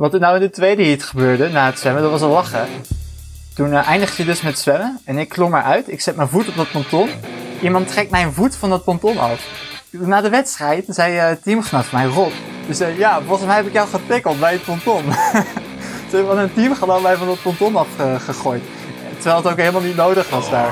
[0.00, 2.66] Wat er nou in de tweede heat gebeurde na het zwemmen, dat was al lachen.
[3.54, 5.92] Toen uh, eindigde je dus met zwemmen en ik klom eruit.
[5.92, 7.08] Ik zet mijn voet op dat ponton.
[7.62, 9.46] Iemand trekt mijn voet van dat ponton af.
[9.90, 12.32] Na de wedstrijd zei uh, teamgenoot van mij, Rob.
[12.66, 15.02] Dus uh, ja, volgens mij heb ik jou getikkeld bij het ponton.
[16.10, 18.62] Ze hebben een teamgenoot mij van dat ponton afgegooid.
[19.14, 20.70] Terwijl het ook helemaal niet nodig was daar.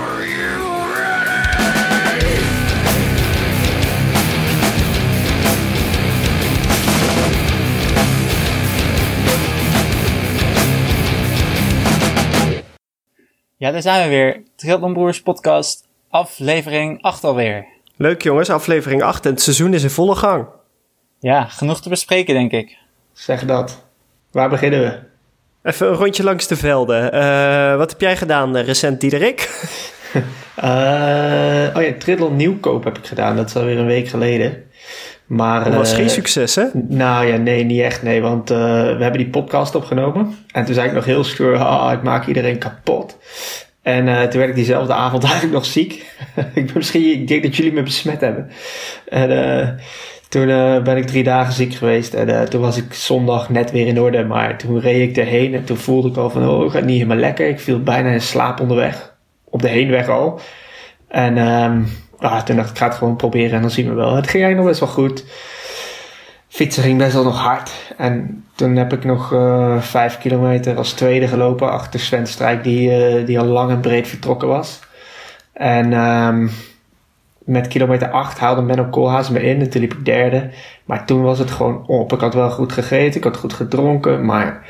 [13.58, 14.42] Ja, daar zijn we weer.
[14.56, 17.66] Triathlon Broers podcast, aflevering 8 alweer.
[17.96, 20.46] Leuk jongens, aflevering 8 en het seizoen is in volle gang.
[21.18, 22.76] Ja, genoeg te bespreken denk ik.
[23.12, 23.84] Zeg dat.
[24.30, 24.98] Waar beginnen we?
[25.68, 27.14] Even een rondje langs de velden.
[27.14, 29.68] Uh, wat heb jij gedaan uh, recent, Diederik?
[30.14, 30.20] uh,
[31.76, 33.36] oh ja, Triathlon Nieuwkoop heb ik gedaan.
[33.36, 34.67] Dat is alweer een week geleden.
[35.28, 36.64] Maar, dat was geen succes, hè?
[36.88, 38.22] Nou ja, nee, niet echt, nee.
[38.22, 40.36] Want we hebben die podcast opgenomen.
[40.52, 43.18] En toen zei ik nog heel stoer, ah, ik maak iedereen kapot.
[43.82, 45.92] En uh, toen werd ik diezelfde avond eigenlijk nog ziek.
[46.54, 48.50] ik ben misschien, ik denk dat jullie me besmet hebben.
[49.08, 49.80] En
[50.28, 50.46] toen
[50.82, 52.14] ben ik drie dagen ziek geweest.
[52.14, 54.24] En toen was ik zondag net weer in orde.
[54.24, 56.96] Maar toen reed ik erheen en toen voelde ik al van, oh, het gaat niet
[56.96, 57.48] helemaal lekker.
[57.48, 59.16] Ik viel bijna in slaap onderweg.
[59.44, 60.40] Op de heenweg al.
[61.08, 61.86] En um,
[62.18, 64.14] ah, toen dacht ik, ik ga het gewoon proberen en dan zien we wel.
[64.14, 65.24] Het ging eigenlijk nog best wel goed
[66.48, 67.70] fietsen ging best wel nog hard.
[67.96, 72.90] En toen heb ik nog uh, vijf kilometer als tweede gelopen achter Sven Strijk, die,
[72.90, 74.80] uh, die al lang en breed vertrokken was.
[75.52, 76.50] En um,
[77.38, 80.50] met kilometer 8 haalde Menno Koolhaas me in en toen liep ik derde.
[80.84, 82.12] Maar toen was het gewoon op.
[82.12, 84.66] Ik had wel goed gegeten, ik had goed gedronken, maar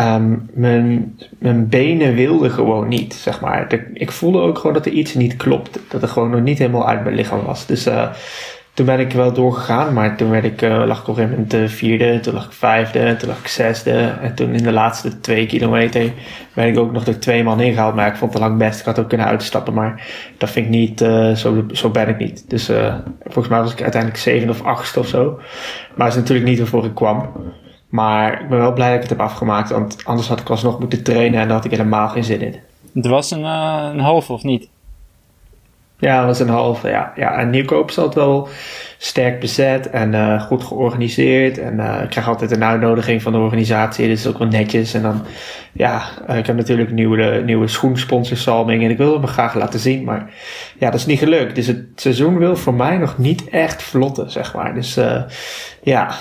[0.00, 3.88] um, mijn, benen wilden gewoon niet, zeg maar.
[3.92, 5.80] Ik voelde ook gewoon dat er iets niet klopte.
[5.88, 7.66] Dat er gewoon nog niet helemaal uit mijn lichaam was.
[7.66, 8.10] Dus uh,
[8.74, 11.70] toen ben ik wel doorgegaan, maar toen werd ik, uh, lag ik op een gegeven
[11.70, 14.14] vierde, toen lag ik vijfde, toen lag ik zesde.
[14.20, 16.12] En toen in de laatste twee kilometer
[16.54, 17.94] ben ik ook nog door twee man ingehaald.
[17.94, 20.06] Maar ik vond het lang best, ik had ook kunnen uitstappen, maar
[20.38, 22.50] dat vind ik niet, uh, zo, zo ben ik niet.
[22.50, 22.70] Dus
[23.22, 25.40] volgens mij was ik uiteindelijk zevende of achtste of zo.
[25.94, 27.30] Maar dat is natuurlijk niet waarvoor ik kwam.
[27.88, 30.78] Maar ik ben wel blij dat ik het heb afgemaakt, want anders had ik alsnog
[30.78, 32.56] moeten trainen en daar had ik helemaal geen zin in.
[32.94, 34.68] Het was een, een halve of niet?
[35.98, 36.88] Ja, dat was een halve.
[36.88, 37.38] Ja, ja.
[37.38, 38.48] En Nieuwkoop is altijd wel
[38.98, 41.58] sterk bezet en uh, goed georganiseerd.
[41.58, 44.08] En uh, ik krijg altijd een uitnodiging van de organisatie.
[44.08, 44.94] Dat is ook wel netjes.
[44.94, 45.22] En dan,
[45.72, 48.84] ja, uh, ik heb natuurlijk nieuwe, nieuwe schoensponsor Salming.
[48.84, 50.04] En ik wil hem graag laten zien.
[50.04, 50.30] Maar
[50.78, 51.54] ja, dat is niet gelukt.
[51.54, 54.74] Dus het seizoen wil voor mij nog niet echt vlotten, zeg maar.
[54.74, 54.98] Dus
[55.82, 56.14] ja,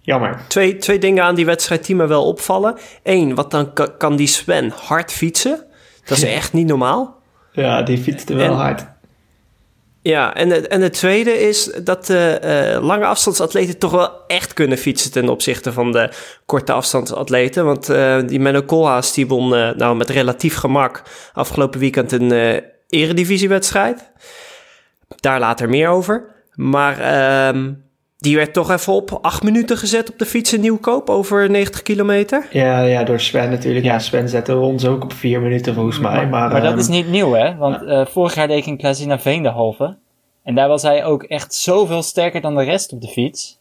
[0.00, 0.40] jammer.
[0.48, 2.78] Twee, twee dingen aan die wedstrijd die me wel opvallen.
[3.02, 5.64] Eén, wat dan kan die Sven hard fietsen?
[6.04, 7.18] Dat is echt niet normaal.
[7.52, 8.86] Ja, die fietste wel hard.
[10.02, 12.40] Ja, en, het, en het tweede is dat de
[12.76, 16.12] uh, lange afstandsatleten toch wel echt kunnen fietsen ten opzichte van de
[16.46, 17.64] korte afstandsatleten.
[17.64, 22.62] Want uh, die Menno Koolhaas die won uh, nou met relatief gemak afgelopen weekend een
[22.88, 24.10] eredivisiewedstrijd.
[25.16, 26.24] Daar later meer over.
[26.54, 27.72] Maar ehm,
[28.20, 31.82] die werd toch even op acht minuten gezet op de fiets in Nieuwkoop over 90
[31.82, 32.46] kilometer.
[32.50, 33.84] Ja, ja door Sven natuurlijk.
[33.84, 36.28] Ja, Sven zette ons ook op vier minuten volgens mij.
[36.28, 39.18] Maar, maar dat is niet nieuw hè, want uh, vorig jaar deed ik in Klazina
[39.18, 39.96] Veen de halve.
[40.42, 43.58] En daar was hij ook echt zoveel sterker dan de rest op de fiets.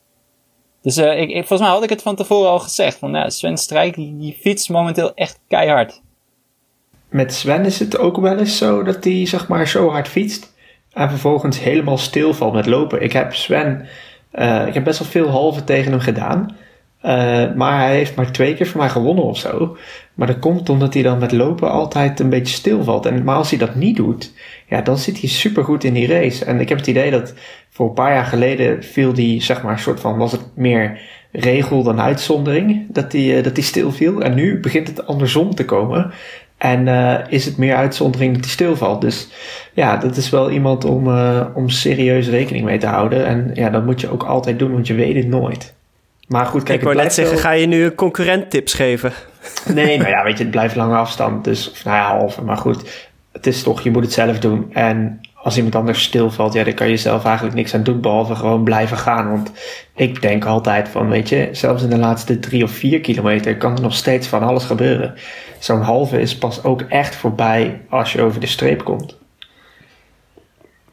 [0.81, 2.97] Dus uh, ik, ik, volgens mij had ik het van tevoren al gezegd.
[2.97, 6.01] Van, nou, Sven Strijk die, die fietst momenteel echt keihard.
[7.09, 10.53] Met Sven is het ook wel eens zo dat hij zeg maar zo hard fietst.
[10.89, 13.01] En vervolgens helemaal stilvalt met lopen.
[13.01, 13.87] Ik heb Sven
[14.33, 16.55] uh, ik heb best wel veel halve tegen hem gedaan.
[17.05, 19.77] Uh, maar hij heeft maar twee keer voor mij gewonnen of zo.
[20.13, 23.05] Maar dat komt omdat hij dan met lopen altijd een beetje stilvalt.
[23.05, 24.33] En, maar als hij dat niet doet,
[24.67, 26.45] ja, dan zit hij supergoed in die race.
[26.45, 27.33] En ik heb het idee dat
[27.69, 31.01] voor een paar jaar geleden viel die, zeg maar, soort van, was het meer
[31.31, 32.85] regel dan uitzondering.
[32.89, 34.21] Dat hij, uh, dat hij stil viel.
[34.21, 36.11] En nu begint het andersom te komen.
[36.57, 36.87] En
[37.29, 39.01] is het meer uitzondering dat hij stilvalt.
[39.01, 39.27] Dus
[39.79, 43.25] ja, dat is wel iemand om, uh, om serieus rekening mee te houden.
[43.25, 45.73] En ja, dat moet je ook altijd doen, want je weet het nooit.
[46.27, 49.11] Maar goed, kijk, ik wou net zeggen, ga je nu concurrent tips geven?
[49.73, 51.43] Nee, nou ja, weet je, het blijft lange afstand.
[51.43, 52.41] Dus, nou ja, halve.
[52.41, 54.73] Maar goed, het is toch, je moet het zelf doen.
[54.73, 58.35] En als iemand anders stilvalt, ja, dan kan je zelf eigenlijk niks aan doen, behalve
[58.35, 59.29] gewoon blijven gaan.
[59.31, 59.51] Want
[59.95, 63.75] ik denk altijd van, weet je, zelfs in de laatste drie of vier kilometer kan
[63.75, 65.13] er nog steeds van alles gebeuren.
[65.59, 69.17] Zo'n halve is pas ook echt voorbij als je over de streep komt.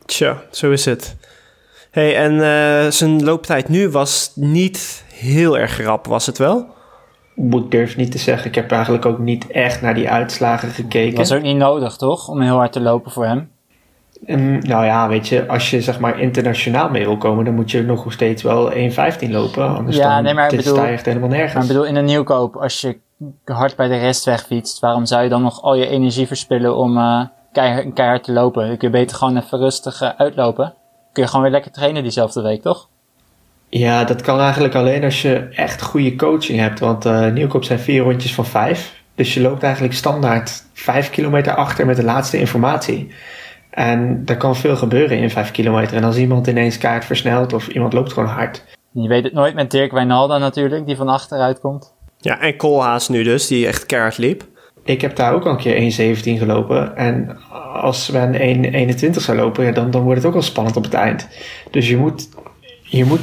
[0.07, 1.17] Tja, zo is het.
[1.91, 6.67] hey, en uh, zijn looptijd nu was niet heel erg rap, was het wel?
[7.51, 8.49] Ik durf niet te zeggen.
[8.49, 11.17] Ik heb eigenlijk ook niet echt naar die uitslagen gekeken.
[11.17, 12.29] Was ook niet nodig, toch?
[12.29, 13.51] Om heel hard te lopen voor hem?
[14.27, 17.71] Mm, nou ja, weet je, als je zeg maar internationaal mee wil komen, dan moet
[17.71, 19.69] je nog steeds wel 1,15 lopen.
[19.69, 21.53] Anders Ja, dan nee, maar bedoel- sta je echt helemaal nergens.
[21.53, 22.99] Maar ik bedoel, in een nieuwkoop, als je
[23.45, 26.99] hard bij de rest wegfietst, waarom zou je dan nog al je energie verspillen om
[26.99, 27.21] eh
[27.57, 28.67] keihard, keihard te lopen?
[28.67, 30.75] Dan kun je beter gewoon even rustig eh, uitlopen.
[31.13, 32.89] Kun je gewoon weer lekker trainen diezelfde week, toch?
[33.69, 36.81] Ja, dat kan eigenlijk alleen als je echt goede coaching hebt.
[36.81, 39.03] Want eh nieuwkoop zijn vier rondjes van vijf.
[39.15, 43.15] Dus je loopt eigenlijk standaard vijf kilometer achter met de laatste informatie.
[43.71, 45.97] En er kan veel gebeuren in vijf kilometer.
[45.97, 48.65] En als iemand ineens kaart versnelt of iemand loopt gewoon hard.
[48.93, 51.95] Je weet het nooit met Dirk Wijnalda natuurlijk, die van achteruit komt.
[52.19, 54.45] Ja, en Koolhaas nu dus, die echt keihard liep.
[54.87, 56.97] Ik heb daar ook al een keer 1,17 gelopen.
[56.97, 57.39] En
[57.73, 58.33] als Sven
[58.99, 61.29] 1,21 zou lopen, ja, dan, dan wordt het ook al spannend op het eind.
[61.71, 62.29] Dus je moet,
[62.83, 63.21] je moet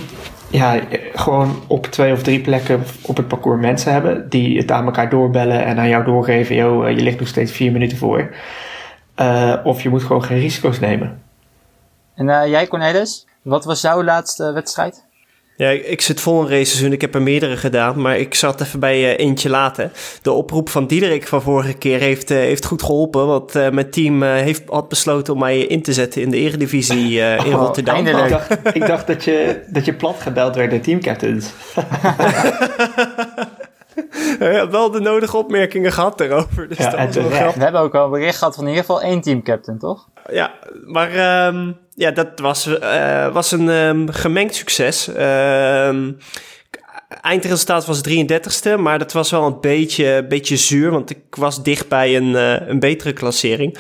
[0.50, 0.80] ja,
[1.14, 5.10] gewoon op twee of drie plekken op het parcours mensen hebben die het aan elkaar
[5.10, 8.36] doorbellen en aan jou doorgeven: yo, eh, je ligt nog steeds vier minuten voor.
[9.16, 11.22] Eh, of je moet gewoon geen risico's nemen.
[12.16, 15.06] En eh, jij Cornelis, wat was jouw laatste wedstrijd?
[15.56, 16.92] Ja, ik, zit vol een raceseizoen.
[16.92, 19.92] Ik heb er meerdere gedaan, maar ik zat even bij eh, eentje laten.
[20.22, 23.28] De oproep van Diederik van vorige keer heeft, eh, heeft goed geholpen.
[23.28, 27.22] Want eh, mijn team heeft, had besloten om mij in te zetten in de eredivisie
[27.22, 27.96] eh, in Oh, Rotterdam.
[27.96, 28.24] eindelijk.
[28.24, 31.50] Ik dacht, ik dacht dat, je, dat je plat gebeld werd door teamcaptains.
[34.44, 36.68] Hij had wel de nodige opmerkingen gehad daarover.
[36.68, 37.54] Dus Ja, dat en was wel.
[37.54, 40.08] We hebben ook al een bericht gehad van in ieder geval één teamcaptain, toch?
[40.32, 40.52] Ja,
[40.86, 45.08] maar ehm, ja, dat was, eh, was een ehm, gemengd succes.
[45.08, 46.12] Ehm,
[47.22, 51.88] eindresultaat was 33ste, maar dat was wel een beetje, beetje zuur, want ik was dicht
[51.88, 53.78] bij een, eh, een betere klassering.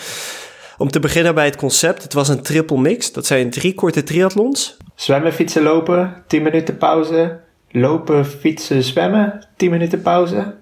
[0.77, 2.03] Om te beginnen bij het concept.
[2.03, 3.11] Het was een triple mix.
[3.11, 4.77] Dat zijn drie korte triathlons.
[4.95, 7.39] Zwemmen, fietsen, lopen, 10 minuten pauze.
[7.75, 10.55] Lopen, fietsen, zwemmen, 10 minuten pauze.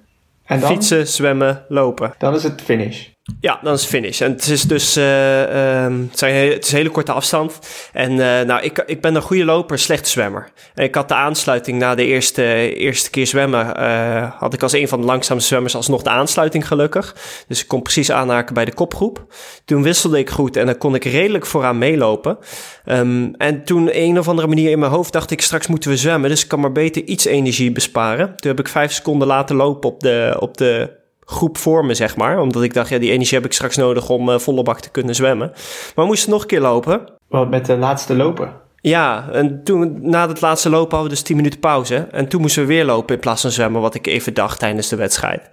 [0.46, 2.14] En dan, Fietsen, zwemmen, lopen.
[2.18, 3.10] dan is het finish.
[3.40, 4.22] Ja, dan is finish.
[4.22, 7.60] En het is dus eh, ehm, het, zijn, he- het is een hele korte afstand.
[7.94, 10.50] En eh, nou, ik, ik ben een goede loper, slechte zwemmer.
[10.76, 13.76] En ik had de aansluiting na de eerste, eerste keer zwemmen.
[13.76, 17.16] eh, had ik als een van de langzaamste zwemmers alsnog de aansluiting gelukkig.
[17.48, 19.26] Dus ik kon precies aanhaken bij de kopgroep.
[19.66, 22.38] Toen wisselde ik goed en dan kon ik redelijk vooraan meelopen.
[22.86, 25.98] Ehm, en toen een of andere manier in mijn hoofd dacht ik, straks moeten we
[25.98, 26.30] zwemmen.
[26.30, 28.26] Dus ik kan maar beter iets energie besparen.
[28.36, 32.16] Toen heb ik vijf seconden laten lopen op de, op de groep voor me, zeg
[32.16, 32.40] maar.
[32.40, 34.90] Omdat ik dacht, ja, die energie heb ik straks nodig om eh, volle bak te
[34.90, 35.48] kunnen zwemmen.
[35.96, 37.02] Maar we moesten nog een keer lopen.
[37.28, 38.54] Want met de laatste lopen.
[38.82, 41.96] Ja, en toen na het laatste lopen hadden we dus 10 minuten pauze.
[42.12, 44.90] En toen moesten we weer lopen in plaats van zwemmen, wat ik even dacht tijdens
[44.90, 45.50] de wedstrijd.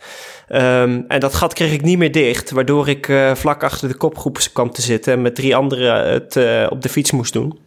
[0.49, 3.97] Ehm, en dat gat kreeg ik niet meer dicht, waardoor ik eh, vlak achter de
[3.97, 7.59] kopgroep kwam te zitten en met drie anderen het eh, op de fiets moest doen.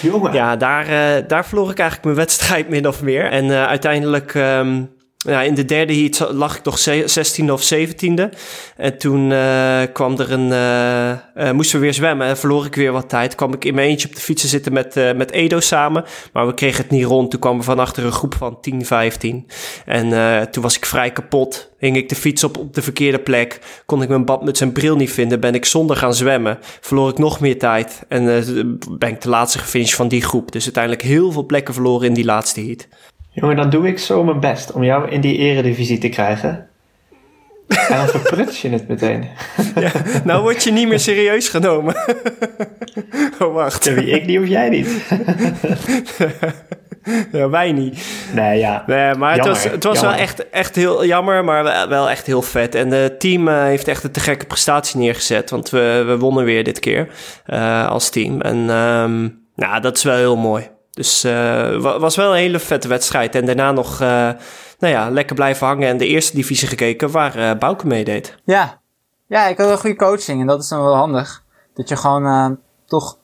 [0.00, 0.86] Jongen, Ja, daar,
[1.26, 3.24] daar verloor ik eigenlijk mijn wedstrijd min of meer.
[3.24, 4.82] En uiteindelijk, ehm,
[5.24, 8.28] ja, in de derde heat lag ik ze- 16e of 17e.
[8.76, 12.74] En toen eh, kwam er een, eh, eh, moesten we weer zwemmen en verloor ik
[12.74, 13.34] weer wat tijd.
[13.34, 16.04] Kwam ik in mijn eentje op de fietsen zitten met, met Edo samen.
[16.32, 17.30] Maar we kregen het niet rond.
[17.30, 19.46] Toen kwam er van achter een groep van 10, 15.
[19.86, 21.70] En toen was ik vrij kapot.
[21.78, 23.58] Hing ik de fiets op op de verkeerde plek.
[23.86, 25.40] Kon ik mijn badmuts en bril niet vinden.
[25.40, 26.58] Ben ik zonder gaan zwemmen.
[26.80, 28.02] Verloor ik nog meer tijd.
[28.08, 28.24] En
[28.98, 30.52] ben ik de laatste gefinished van die groep.
[30.52, 32.86] Dus uiteindelijk heel veel plekken verloren in die laatste heat.
[33.32, 36.66] Jongen, dan doe ik zo mijn best om jou in die eredivisie te krijgen.
[37.68, 39.28] En dan verpruts je het meteen.
[40.24, 41.94] nou word je niet meer serieus genomen.
[43.40, 43.84] oh, wacht.
[43.84, 44.88] Ja, wie ik niet of jij niet.
[47.32, 48.06] Ja, wij niet.
[48.34, 48.84] Nee, ja.
[48.86, 52.26] Nee, maar het was, het was wel echt, echt heel jammer, maar wel- wel echt
[52.26, 52.74] heel vet.
[52.74, 55.50] En het team eh, heeft echt een te gekke prestatie neergezet.
[55.50, 57.08] Want we, we wonnen weer dit keer
[57.46, 58.40] eh, als team.
[58.40, 60.68] En ehm, nou, dat is wel heel mooi.
[60.94, 61.32] Dus eh
[61.76, 63.34] wa- was wel een hele vette wedstrijd.
[63.34, 64.08] En daarna nog eh,
[64.78, 68.36] nou ja, lekker blijven hangen en de eerste divisie gekeken waar eh Bouke meedeed.
[68.44, 68.80] Ja.
[69.26, 71.44] Ja, ik had een goede coaching en dat is dan wel handig.
[71.74, 72.50] Dat je gewoon eh,
[72.86, 73.16] toch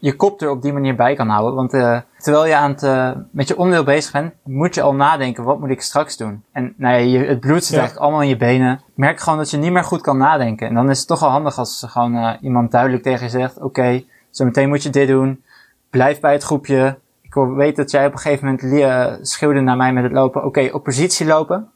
[0.00, 1.54] je kop er op die manier bij kan houden.
[1.54, 4.94] Want eh, terwijl je aan het, eh, met je onderdeel bezig bent, moet je al
[4.94, 6.44] nadenken, wat moet ik straks doen?
[6.52, 7.78] En nou ja, je, het bloed zit Ja.
[7.78, 8.72] eigenlijk allemaal in je benen.
[8.74, 10.68] Ik merk gewoon dat je niet meer goed kan nadenken.
[10.68, 13.58] En dan is het toch wel handig als gewoon eh, iemand duidelijk tegen je zegt,
[13.62, 15.42] oké, zo meteen moet je dit doen.
[15.90, 16.98] Blijf bij het groepje.
[17.22, 20.44] Ik weet dat jij op een gegeven moment eh, schreeuwde naar mij met het lopen,
[20.44, 21.70] oké, op positie lopen.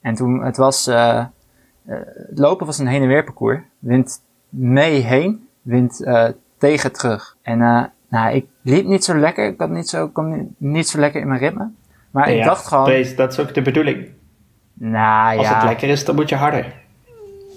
[0.00, 1.26] En toen, het was, eh, eh,
[2.28, 3.60] het lopen was een heen en weer parcours.
[3.78, 6.06] Wind mee heen, wind
[6.58, 7.36] tegen terug.
[7.42, 7.58] En
[8.08, 9.46] nou, ik liep niet zo lekker.
[9.46, 11.70] Ik had niet zo, kwam niet, zo lekker in mijn ritme.
[12.10, 14.08] Maar Nee, ik ja, dacht gewoon, Wees, dat is ook de bedoeling.
[14.74, 16.74] nou Als het lekker is, dan moet je harder.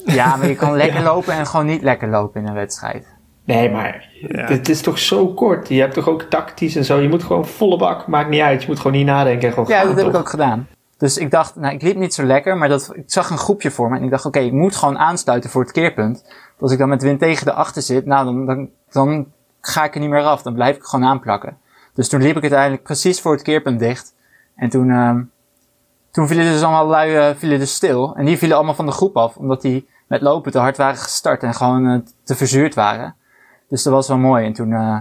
[0.06, 3.13] ja, maar je kan lekker lopen en gewoon niet lekker lopen in een wedstrijd.
[3.44, 4.46] Nee, maar Ja.
[4.46, 5.68] het is toch zo kort.
[5.68, 7.00] Je hebt toch ook tactisch en zo.
[7.00, 8.08] Je moet gewoon volle bak.
[8.08, 8.62] Maakt niet uit.
[8.62, 9.48] Je moet gewoon niet nadenken.
[9.48, 10.68] en Gewoon Ja, gaan, dat heb ik ook gedaan.
[10.98, 13.72] Dus ik dacht, nou, ik liep niet zo lekker, maar dat, ik zag een groepje
[13.72, 16.26] voor me en ik dacht, oké, ik moet gewoon aansluiten voor het keerpunt.
[16.60, 19.32] Als ik dan met wind tegen de achter zit, nou, dan, dan dan
[19.62, 20.42] ga ik er niet meer af.
[20.42, 21.58] Dan blijf ik gewoon aanplakken.
[21.94, 24.16] Dus toen liep ik uiteindelijk precies voor het keerpunt dicht.
[24.56, 25.22] En toen, ehm
[26.12, 28.16] toen vielen dus allemaal lui eh, vielen dus stil.
[28.16, 30.98] En die vielen allemaal van de groep af, omdat die met lopen te hard waren
[30.98, 33.16] gestart en gewoon eh, te verzuurd waren.
[33.74, 34.46] Dus dat was wel mooi.
[34.46, 34.98] En toen, eh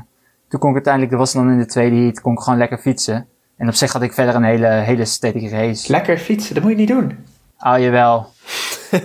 [0.49, 2.79] toen kon ik uiteindelijk, dat was dan in de tweede heat, kon ik gewoon lekker
[2.79, 3.27] fietsen.
[3.57, 5.91] En op zich had ik verder een hele, hele steady race.
[5.91, 7.19] Lekker fietsen, dat moet je niet doen.
[7.59, 8.33] Oh, jawel.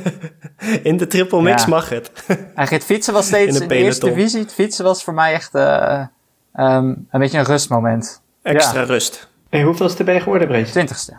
[0.84, 1.70] In de triple mix Ja.
[1.70, 2.12] mag het.
[2.28, 4.40] Eigenlijk het fietsen was steeds In in de eerste divisie.
[4.42, 6.06] Het fietsen was voor mij echt eh
[6.54, 8.22] ehm een beetje een rustmoment.
[8.42, 9.30] Extra rust.
[9.50, 10.72] En hoeveelste ben je geworden, Brace?
[10.72, 11.14] Twintigste.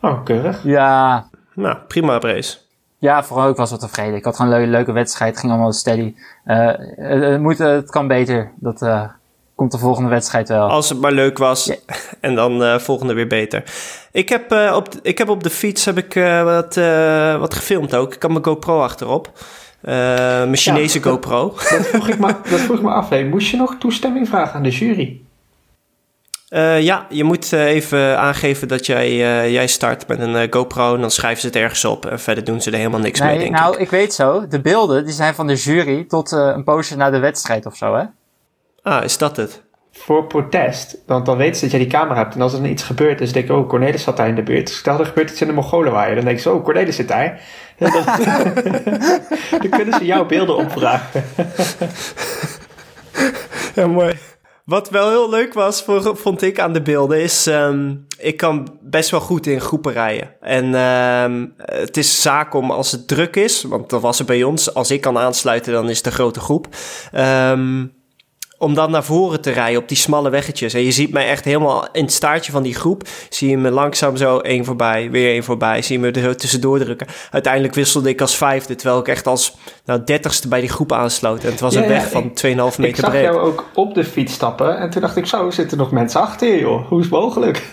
[0.00, 0.60] Oh, keurig.
[0.64, 2.58] Ja, Nou, prima race.
[2.98, 4.14] Ja, vooral ik was wel tevreden.
[4.14, 5.30] Ik had gewoon een leuke, leuke wedstrijd.
[5.30, 6.14] Het ging allemaal steady.
[6.44, 8.52] Eh, het, het moet, het kan beter.
[8.56, 9.02] Dat eh,
[9.54, 10.68] komt de volgende wedstrijd wel.
[10.68, 11.70] Als het maar leuk was.
[12.20, 13.62] En dan eh volgende weer beter.
[14.12, 17.38] Ik heb, eh, op, de, ik heb op de fiets heb ik, eh, wat, eh,
[17.38, 18.14] wat gefilmd ook.
[18.14, 19.30] Ik had mijn GoPro achterop.
[19.80, 19.94] Eh,
[20.26, 21.48] mijn Chinese dat- GoPro.
[21.48, 23.10] Dat vroeg ik me, dat vroeg ik me af.
[23.24, 25.20] Moest je nog toestemming vragen aan de jury?
[26.48, 30.94] Eh, ja, je moet eh, even aangeven dat jij, eh, jij start met een GoPro.
[30.94, 32.06] En dan schrijven ze het ergens op.
[32.06, 33.80] En verder doen ze er helemaal niks mee, nee, denk nou, ik.
[33.80, 33.90] ik.
[33.90, 34.46] weet zo.
[34.48, 37.76] De beelden die zijn van de jury tot eh, een poosje na de wedstrijd of
[37.76, 38.04] zo, hè?
[38.82, 39.62] Ah, is dat het?
[39.92, 40.98] Voor protest.
[41.06, 42.34] Want dan weten ze dat jij die camera hebt.
[42.34, 44.42] En als er dan iets gebeurt, dus denk ik, oh, Cornelis zat daar in de
[44.42, 44.66] buurt.
[44.66, 46.14] Dus stel, er gebeurt iets in de Mongolenwaaier.
[46.14, 47.40] Dan denk ik zo, oh, Cornelis zit daar.
[47.78, 47.90] Dan,
[49.60, 51.24] dan kunnen ze jouw beelden opvragen.
[53.74, 54.14] Ja, mooi.
[54.68, 57.46] Wat wel heel leuk was, vond ik aan de beelden, is...
[57.46, 60.34] ehm, ik kan best wel goed in groepen rijden.
[60.40, 64.42] En ehm, het is zaak om als het druk is, want dat was het bij
[64.42, 64.74] ons.
[64.74, 66.66] Als ik kan aansluiten, dan is een grote groep.
[67.12, 67.86] Ehm,
[68.58, 70.74] om dan naar voren te rijden op die smalle weggetjes.
[70.74, 73.08] En je ziet mij echt helemaal in het staartje van die groep.
[73.28, 75.82] Zie je me langzaam zo één voorbij, weer één voorbij.
[75.82, 77.06] Zie je me er zo tussendoor drukken.
[77.30, 81.44] Uiteindelijk wisselde ik als vijfde, terwijl ik echt als nou, dertigste bij die groep aansloot.
[81.44, 83.22] En het was Ja, een ja, weg van ik- 2,5 Ik meter zag breed.
[83.24, 84.78] jou ook op de fiets stappen.
[84.78, 86.88] En toen dacht ik, zo, zitten nog mensen achter je, joh.
[86.88, 87.62] Hoe is het mogelijk?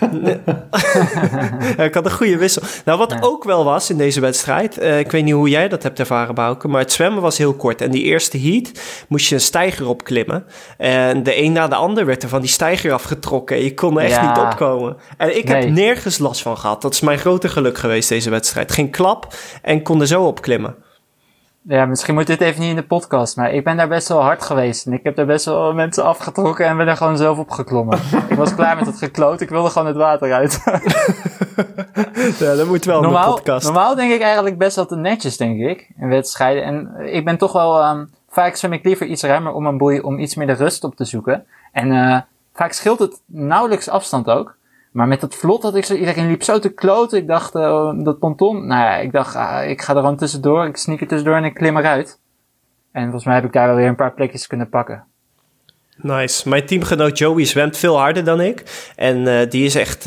[1.76, 2.62] Ja, ik had een goede wissel.
[2.84, 3.18] Nou, wat Ja.
[3.20, 6.34] ook wel was in deze wedstrijd, eh, ik weet niet hoe jij dat hebt ervaren,
[6.34, 7.80] Bouke, maar het zwemmen was heel kort.
[7.80, 8.70] En die eerste heat
[9.08, 10.44] moest je een steiger opklimmen.
[10.78, 13.56] En de een na de ander werd er van die steiger afgetrokken.
[13.56, 14.28] En je kon er echt Ja.
[14.28, 14.96] niet opkomen.
[15.16, 16.82] En ik heb nergens last van gehad.
[16.82, 18.72] Dat is mijn grote geluk geweest, deze wedstrijd.
[18.72, 20.74] Geen klap en kon er zo opklimmen.
[21.68, 24.22] Ja, misschien moet dit even niet in de podcast, maar ik ben daar best wel
[24.22, 24.86] hard geweest.
[24.86, 27.98] En ik heb daar best wel mensen afgetrokken en ben er gewoon zelf op geklommen.
[28.28, 30.60] ik was klaar met het gekloot, ik wilde gewoon het water uit.
[32.38, 33.64] Ja, dat moet wel in de podcast.
[33.64, 36.62] normaal denk ik eigenlijk best wel te netjes, denk ik, in wedstrijden.
[36.62, 38.04] En ik ben toch wel, ehm,
[38.36, 40.96] vaak zwem ik liever iets ruimer om een boei, om iets meer de rust op
[40.96, 41.46] te zoeken.
[41.72, 42.20] En eh,
[42.54, 44.56] vaak scheelt het nauwelijks afstand ook.
[44.92, 47.18] Maar met dat vlot had ik zo, iedereen liep zo te kloten.
[47.18, 50.66] Ik dacht, eh, dat ponton, nou ja, ik dacht, ah, ik ga er gewoon tussendoor,
[50.66, 52.18] ik sneak er tussendoor en ik klim eruit.
[52.92, 55.04] En volgens mij heb ik daar wel weer een paar plekjes kunnen pakken.
[55.96, 56.48] Nice.
[56.48, 58.90] Mijn teamgenoot Joey zwemt veel harder dan ik.
[58.96, 60.04] En eh, die is echt,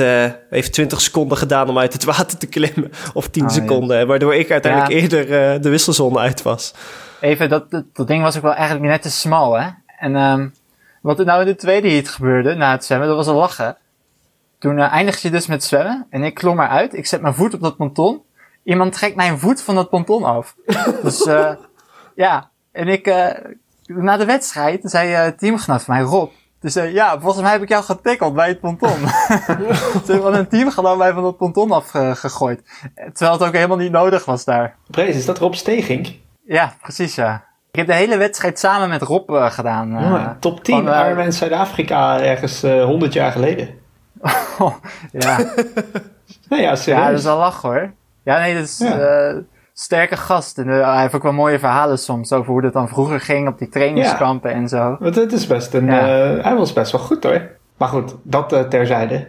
[0.49, 2.91] heeft 20 seconden gedaan om uit het water te klimmen.
[3.13, 3.55] Of 10 Ah, ja.
[3.61, 4.07] seconden.
[4.07, 4.99] Waardoor ik uiteindelijk Ja.
[4.99, 6.73] eerder de wisselzone uit was.
[7.21, 9.69] Even, dat, dat, ding was ook wel eigenlijk net te smal, hè.
[9.97, 10.47] En ehm
[11.01, 13.77] wat er nou in de tweede heat gebeurde, na het zwemmen, dat was een lachen.
[14.59, 16.93] Toen eh, eindigde je dus met zwemmen en ik klom eruit.
[16.93, 18.21] Ik zet mijn voet op dat ponton.
[18.63, 20.55] Iemand trekt mijn voet van dat ponton af.
[21.03, 21.51] dus eh
[22.15, 23.27] ja, en ik, eh
[23.85, 27.61] na de wedstrijd zei eh teamgenoot van mij, Rob, dus eh, ja, volgens mij heb
[27.61, 28.97] ik jou getackeld bij het ponton.
[30.05, 32.61] Ze hebben een teamgenoot mij van dat ponton afgegooid.
[33.13, 34.75] Terwijl het ook helemaal niet nodig was daar.
[34.87, 36.07] Brees, is dat Rob Stegink?
[36.51, 37.43] Ja, precies ja.
[37.71, 39.95] Ik heb de hele wedstrijd samen met Rob eh, gedaan.
[39.95, 40.01] eh.
[40.03, 43.69] Jongen, top 10 van, Ironman Zuid-Afrika ergens eh 100 jaar geleden.
[45.11, 45.37] ja.
[46.49, 47.01] Nee, ja, serieus.
[47.03, 47.91] ja, dat is wel lachen hoor.
[48.23, 49.33] Ja, nee, dat is Ja.
[49.73, 50.57] sterke gast.
[50.57, 53.57] En hij heeft ook wel mooie verhalen soms over hoe dat dan vroeger ging op
[53.57, 54.97] die trainingskampen en zo.
[54.99, 55.85] Want het is best een...
[55.85, 56.05] Ja.
[56.41, 57.41] hij was best wel goed hoor.
[57.77, 59.27] Maar goed, dat terzijde.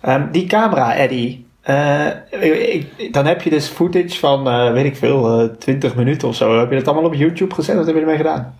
[0.00, 1.47] Ehm, die camera, Eddie.
[1.68, 6.28] Eh, ik, dan heb je dus footage van, eh, weet ik veel, eh 20 minuten
[6.28, 6.58] of zo.
[6.58, 7.76] Heb je dat allemaal op YouTube gezet?
[7.76, 8.54] Wat heb je ermee gedaan?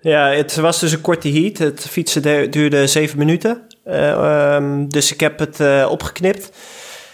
[0.00, 1.58] Ja, het was dus een korte heat.
[1.58, 3.62] Het fietsen de- duurde 7 minuten.
[3.84, 6.50] Eh, ehm, dus ik heb het opgeknipt.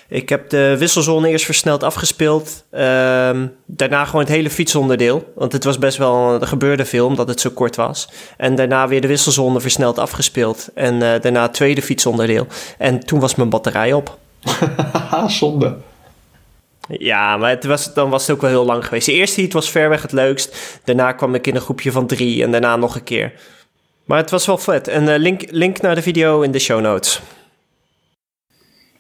[0.08, 2.64] Ik heb de wisselzone eerst versneld afgespeeld.
[2.70, 5.32] Ehm, daarna gewoon het hele fietsonderdeel.
[5.34, 8.08] Want het was best wel, er gebeurde veel omdat het zo kort was.
[8.36, 10.68] En daarna weer de wisselzone versneld afgespeeld.
[10.74, 12.46] En daarna het tweede fietsonderdeel.
[12.78, 14.18] En toen was mijn batterij op.
[15.26, 15.76] Zonde.
[16.88, 19.06] Ja, maar het was, dan was het ook wel heel lang geweest.
[19.06, 20.80] De eerste heat was ver weg het leukst.
[20.84, 23.32] Daarna kwam ik in een groepje van drie en daarna nog een keer.
[24.04, 24.88] Maar het was wel vet.
[24.88, 27.20] En eh, link, link naar de video in de show notes.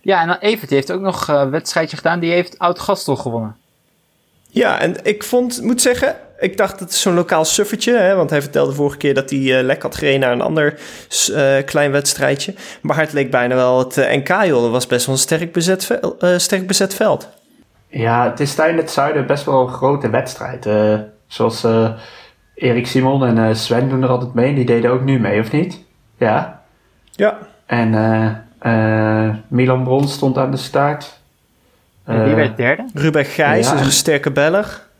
[0.00, 2.20] Ja, en dan Evert die heeft ook nog eh, een wedstrijdje gedaan.
[2.20, 3.56] Die heeft Oud Gastel gewonnen.
[4.48, 7.96] Ja, en ik vond, moet zeggen, ik dacht, het is zo'n lokaal suffertje.
[7.96, 10.78] Hè, want hij vertelde vorige keer dat hij uh, lek had gereden naar een ander
[11.30, 12.54] uh, klein wedstrijdje.
[12.80, 14.62] Maar het leek bijna wel het uh, NK, joh.
[14.62, 17.28] Dat was best wel een sterk bezet, ve sterk bezet veld.
[17.88, 20.68] Ja, het is daar in het zuiden best wel een grote wedstrijd.
[21.26, 21.66] zoals
[22.54, 24.54] Erik Simon en Sven doen er altijd mee.
[24.54, 25.84] Die deden ook nu mee, of niet?
[26.16, 26.62] Ja.
[27.10, 27.38] Ja.
[27.66, 27.90] En
[29.48, 31.20] Milan Brons stond aan de start.
[32.04, 32.84] En wie werd derde?
[32.94, 34.90] Ruben Gijs, ja, een sterke Belg.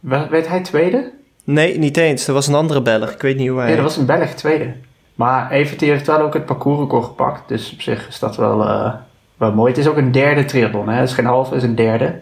[0.00, 1.12] Weet hij tweede?
[1.44, 2.26] Nee, niet eens.
[2.26, 3.10] Er was een andere Belg.
[3.10, 3.70] Ik weet niet hoe hij...
[3.70, 4.74] Ja, er was een Belg tweede.
[5.14, 7.48] Maar Evert heeft wel ook het parcoursrecord gepakt.
[7.48, 8.94] Dus op zich is dat wel, uh,
[9.36, 9.70] wel mooi.
[9.70, 10.88] Het is ook een derde triathlon.
[10.88, 10.98] Hè?
[10.98, 12.20] Het is geen halve, het is een derde.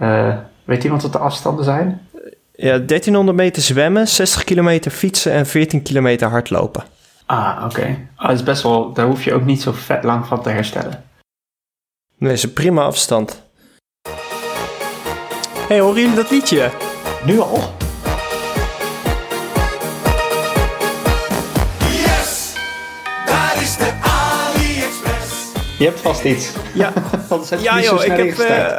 [0.00, 2.08] Uh, weet iemand wat de afstanden zijn?
[2.54, 6.84] Ja, 1300 meter zwemmen, 60 kilometer fietsen en 14 kilometer hardlopen.
[7.26, 7.80] Ah, oké.
[7.80, 8.08] Okay.
[8.16, 11.04] Ah, is best wel, daar hoef je ook niet zo vet lang van te herstellen.
[12.18, 13.42] Nee, is een prima afstand.
[15.68, 16.70] Hey, horen jullie dat liedje?
[17.24, 17.74] Nu al?
[21.78, 22.52] Yes!
[23.26, 25.52] Daar is de AliExpress.
[25.78, 26.50] Je hebt vast iets.
[26.74, 26.92] Ja,
[27.58, 28.38] ja joh, ik heb...
[28.38, 28.76] Uh,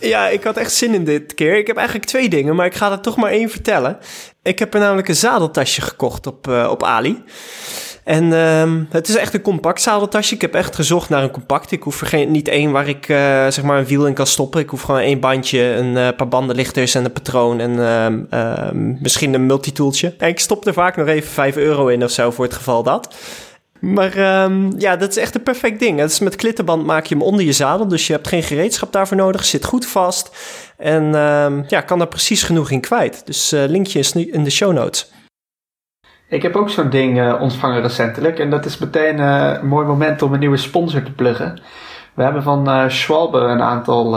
[0.00, 1.56] ja, ik had echt zin in dit keer.
[1.56, 3.98] Ik heb eigenlijk twee dingen, maar ik ga er toch maar één vertellen.
[4.42, 7.24] Ik heb er namelijk een zadeltasje gekocht op, uh, op Ali.
[8.08, 10.34] En um, het is echt een compact zadeltasje.
[10.34, 11.70] Ik heb echt gezocht naar een compact.
[11.70, 13.16] Ik hoef er geen, niet één waar ik uh,
[13.48, 14.60] zeg maar een wiel in kan stoppen.
[14.60, 17.72] Ik hoef gewoon één bandje, een uh, paar bandenlichters en een patroon en
[18.34, 20.14] uh, misschien een multitooltje.
[20.18, 22.82] En ik stop er vaak nog even 5 euro in of zo voor het geval
[22.82, 23.14] dat.
[23.80, 24.18] Maar
[24.78, 25.98] ja, dat is echt een perfect ding.
[25.98, 28.92] Het is met klittenband maak je hem onder je zadel, dus je hebt geen gereedschap
[28.92, 29.44] daarvoor nodig.
[29.44, 30.30] Zit goed vast
[30.76, 33.22] en um, ja, kan er precies genoeg in kwijt.
[33.24, 35.10] Dus uh, linkje is nu in de show notes.
[36.30, 38.38] Ik heb ook zo'n ding uh, ontvangen recentelijk.
[38.38, 41.60] En dat is meteen uh, een mooi moment om een nieuwe sponsor te pluggen.
[42.14, 44.10] We hebben van uh, Schwalbe een aantal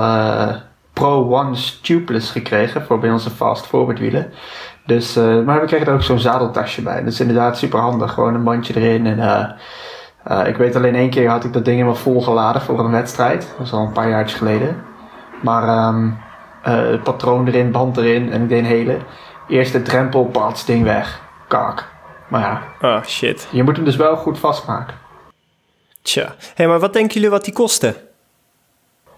[0.93, 4.31] Pro One Tubeless gekregen voor bij onze fast forward wielen.
[4.85, 7.03] Dus, maar we kregen er ook zo'n zadeltasje bij.
[7.03, 8.13] Dat is inderdaad super handig.
[8.13, 9.05] Gewoon een bandje erin.
[9.05, 9.55] En,
[10.47, 13.53] ik weet alleen één keer had ik dat ding helemaal vol geladen voor een wedstrijd.
[13.57, 14.83] Dat is al een paar jaar geleden.
[15.41, 16.17] Maar um,
[17.03, 18.97] patroon erin, band erin en ik deed een hele.
[19.47, 21.21] Eerste drempel, pats, ding weg.
[21.47, 21.89] Kak.
[22.31, 22.63] Maar ja.
[22.81, 23.47] Oh, shit.
[23.51, 24.95] Je moet hem dus wel goed vastmaken.
[26.01, 26.35] Tja.
[26.37, 27.95] Hé, hey, maar wat denken jullie wat die kosten?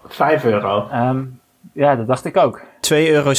[0.08, 0.88] 5 euro.
[0.92, 1.40] Um,
[1.72, 2.60] ja, dat dacht ik ook.
[2.60, 3.32] 2,67 euro.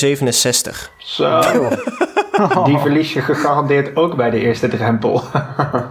[0.98, 1.42] Zo.
[2.66, 5.22] Die verlies je gegarandeerd ook bij de eerste drempel.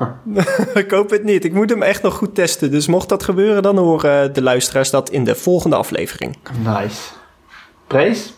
[0.75, 1.45] ik hoop het niet.
[1.45, 2.71] Ik moet hem echt nog goed testen.
[2.71, 6.37] Dus mocht dat gebeuren, dan horen de luisteraars dat in de volgende aflevering.
[6.59, 7.13] Nice.
[7.87, 8.35] Prees?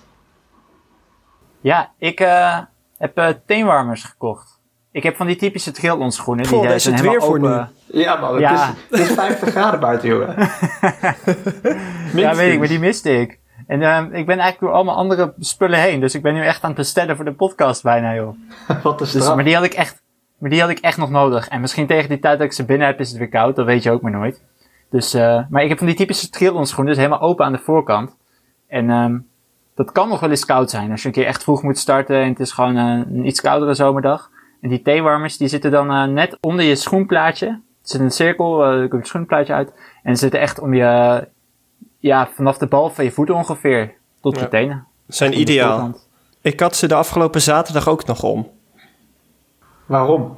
[1.60, 2.58] Ja, ik uh,
[2.98, 4.55] heb uh, teenwarmers gekocht.
[4.96, 6.46] Ik heb van die typische triathlon schoenen.
[6.46, 7.64] Goh, die is het weer voor nu.
[7.86, 8.50] Ja, man, ja.
[8.50, 10.34] Het, is, het is 50 graden buiten, jongen.
[12.22, 13.38] ja, weet ik, maar die miste ik.
[13.66, 16.00] En uh, ik ben eigenlijk door allemaal andere spullen heen.
[16.00, 18.36] Dus ik ben nu echt aan het bestellen voor de podcast bijna, joh.
[18.82, 20.02] Wat is dus, Maar die had ik echt,
[20.38, 21.48] maar die had ik echt nog nodig.
[21.48, 23.56] En misschien tegen die tijd dat ik ze binnen heb, is het weer koud.
[23.56, 24.42] Dat weet je ook maar nooit.
[24.90, 27.58] Dus, uh, maar ik heb van die typische triathlon schoenen, dus helemaal open aan de
[27.58, 28.16] voorkant.
[28.68, 29.26] En um,
[29.74, 30.90] dat kan nog wel eens koud zijn.
[30.90, 33.40] Als je een keer echt vroeg moet starten en het is gewoon uh, een iets
[33.40, 34.30] koudere zomerdag.
[34.60, 37.46] En die theewarmers die zitten dan uh, net onder je schoenplaatje.
[37.80, 39.72] Het zit een cirkel, uh, er komt het schoenplaatje uit.
[40.02, 41.28] En ze zitten echt om je,
[41.98, 44.42] ja, vanaf de bal van je voeten ongeveer tot ja.
[44.42, 44.86] je tenen.
[45.06, 45.98] Zijn ideaal.
[46.40, 48.50] Ik had ze de afgelopen zaterdag ook nog om.
[49.86, 50.36] Waarom?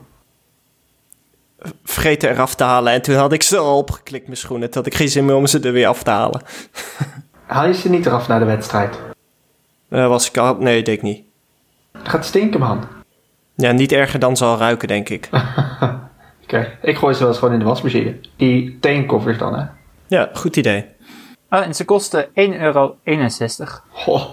[1.85, 2.93] Vergeten eraf te halen.
[2.93, 4.71] En toen had ik ze al opgeklikt, mijn schoenen.
[4.71, 6.43] Toen had ik geen zin meer om ze er weer af te halen.
[7.47, 8.99] Haal je ze niet eraf na de wedstrijd?
[9.89, 10.57] Uh, was ik al...
[10.57, 11.25] Nee, deed ik niet.
[11.93, 12.98] Het gaat stinken, man.
[13.63, 15.29] Ja, niet erger dan zal ruiken, denk ik.
[15.33, 16.01] Oké,
[16.43, 16.79] okay.
[16.83, 18.17] ik gooi ze wel eens gewoon in de wasmachine.
[18.37, 19.65] Die teenkoffers dan, hè?
[20.07, 20.87] Ja, goed idee.
[21.51, 22.97] Oh, en ze kosten 1,61 euro.
[23.91, 24.25] Goh.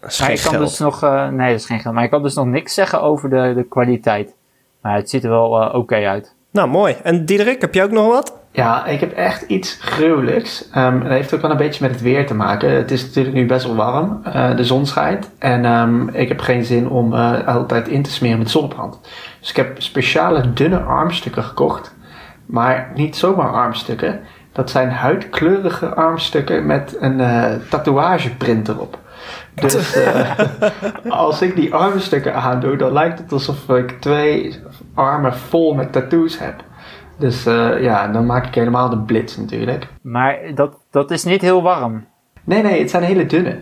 [0.00, 0.68] Dat is geen ik kan geld.
[0.68, 1.94] dus nog, uh, nee, dat is geen geld.
[1.94, 4.34] Maar ik kan dus nog niks zeggen over de, de kwaliteit.
[4.80, 6.34] Maar het ziet er wel uh, oké okay uit.
[6.50, 6.96] Nou, mooi.
[7.02, 8.38] En Diederik, heb je ook nog wat?
[8.54, 10.68] Ja, ik heb echt iets gruwelijks.
[10.76, 12.70] Um, dat heeft ook wel een beetje met het weer te maken.
[12.70, 14.22] Het is natuurlijk nu best wel warm.
[14.26, 15.30] Uh, de zon schijnt.
[15.38, 18.98] En um, ik heb geen zin om uh, altijd in te smeren met zonnebrand.
[19.40, 21.94] Dus ik heb speciale dunne armstukken gekocht.
[22.46, 24.20] Maar niet zomaar armstukken.
[24.52, 28.98] Dat zijn huidkleurige armstukken met een uh, tatoeageprint erop.
[29.54, 29.96] Dus
[31.08, 34.60] als ik die armstukken aandoe, dan lijkt het alsof ik twee
[34.94, 36.62] armen vol met tattoos heb.
[37.22, 39.88] Dus uh, ja, dan maak ik helemaal de blitz natuurlijk.
[40.00, 42.04] Maar dat, dat is niet heel warm.
[42.44, 43.58] Nee, nee, het zijn hele dunne.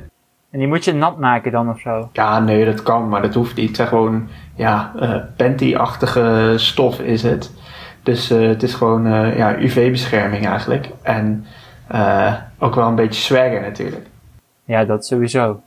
[0.50, 2.08] En die moet je nat maken dan of zo?
[2.12, 3.66] Ja, nee, dat kan, maar dat hoeft niet.
[3.66, 7.52] Het zijn gewoon, ja, uh, panty-achtige stof is het.
[8.02, 10.90] Dus uh, het is gewoon, ja, UV-bescherming eigenlijk.
[11.02, 11.46] En
[12.58, 14.06] ook wel een beetje swagger natuurlijk.
[14.64, 15.60] Ja, dat sowieso.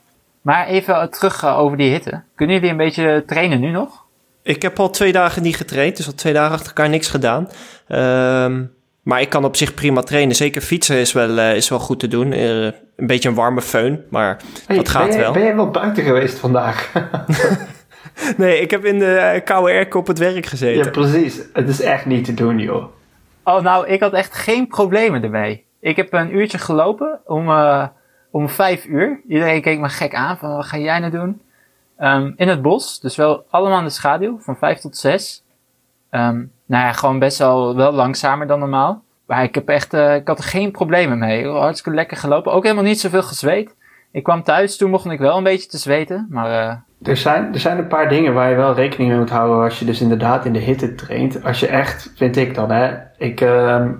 [0.43, 2.21] Maar even terug eh, over die hitte.
[2.35, 4.02] Kunnen jullie een beetje trainen nu nog?
[4.43, 7.49] Ik heb al twee dagen niet getraind, dus al twee dagen achter elkaar niks gedaan.
[7.87, 8.63] Ehm,
[9.03, 10.35] maar ik kan op zich prima trainen.
[10.35, 12.31] Zeker fietsen is wel, eh, is wel goed te doen.
[12.31, 15.31] Eh, een beetje een warme föhn, maar Hey, dat gaat ben, jij, wel.
[15.33, 16.91] ben jij wel buiten geweest vandaag?
[18.37, 20.91] Nee, ik heb in de eh, koude airco op het werk ja, gezeten.
[20.91, 21.41] precies.
[21.53, 22.85] Het is echt niet te doen, joh.
[23.43, 25.65] Oh, nou, ik had echt geen problemen ermee.
[25.79, 27.49] Ik heb een uurtje gelopen om,
[28.31, 29.21] om vijf uur.
[29.27, 31.41] Iedereen keek me gek aan van, wat ga jij nou doen?
[31.97, 35.43] Ehm, in het bos, dus wel allemaal in de schaduw, van vijf tot zes.
[36.09, 39.03] Ehm, nou ja, gewoon best wel, wel langzamer dan normaal.
[39.25, 41.47] Maar ik heb echt, eh, ik had er geen problemen mee.
[41.47, 42.51] Hartstikke lekker gelopen.
[42.51, 43.75] Ook helemaal niet zoveel gezweet.
[44.11, 46.27] Ik kwam thuis, toen begon ik wel een beetje te zweten.
[46.29, 46.75] Maar eh,
[47.09, 49.79] Er zijn, er zijn een paar dingen waar je wel rekening mee moet houden als
[49.79, 51.43] je dus inderdaad in de hitte traint.
[51.43, 53.91] Als je echt, vind ik dan hè, ik, ehm,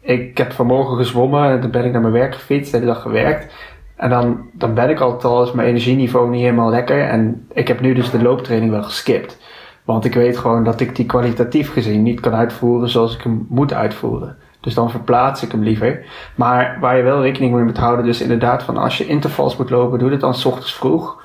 [0.00, 3.02] ik heb vanmorgen gezwommen en toen ben ik naar mijn werk gefietst, de hele dag
[3.02, 3.54] gewerkt.
[3.98, 7.08] En dan, dan ben ik altijd mijn energieniveau niet helemaal lekker.
[7.08, 9.38] En ik heb nu dus de looptraining wel geskipt.
[9.84, 13.46] Want ik weet gewoon dat ik die kwalitatief gezien niet kan uitvoeren zoals ik hem
[13.48, 14.36] moet uitvoeren.
[14.60, 16.04] Dus dan verplaats ik hem liever.
[16.34, 19.70] Maar waar je wel rekening mee moet houden, dus inderdaad van als je intervals moet
[19.70, 21.22] lopen, doe dit dan s ochtends vroeg.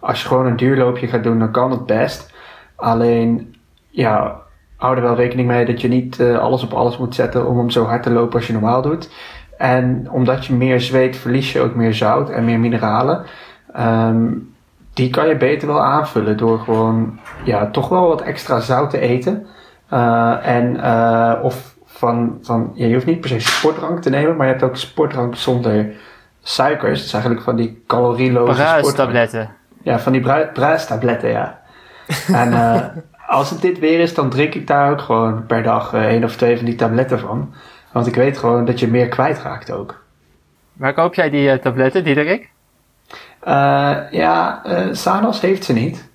[0.00, 2.34] Als je gewoon een duurloopje gaat doen, dan kan het best.
[2.76, 3.54] Alleen,
[3.90, 4.40] ja,
[4.76, 7.58] hou er wel rekening mee dat je niet eh, alles op alles moet zetten om
[7.58, 9.10] hem zo hard te lopen als je normaal doet.
[9.58, 13.24] En omdat je meer zweet, verlies je ook meer zout en meer mineralen.
[13.72, 14.24] Ehm,
[14.94, 18.98] die kan je beter wel aanvullen door gewoon, ja, toch wel wat extra zout te
[18.98, 19.46] eten.
[19.88, 24.36] Eh, en, eh, of van, van ja, je hoeft niet per se sportdrank te nemen,
[24.36, 25.86] maar je hebt ook sportdrank zonder
[26.42, 26.98] suikers.
[26.98, 28.80] Het is eigenlijk van die calorieloze sportdrank.
[28.80, 29.48] bruistabletten.
[29.82, 31.58] Ja, van die brui- bruistabletten, ja.
[32.32, 32.82] En eh,
[33.26, 36.36] als het dit weer is, dan drink ik daar ook gewoon per dag één of
[36.36, 37.54] twee van die tabletten van.
[37.96, 40.04] Want ik weet gewoon dat je meer kwijtraakt ook.
[40.72, 42.50] Waar koop jij die eh, tabletten, Diederik?
[43.40, 46.08] Eh, ja, eh Sanos heeft ze niet.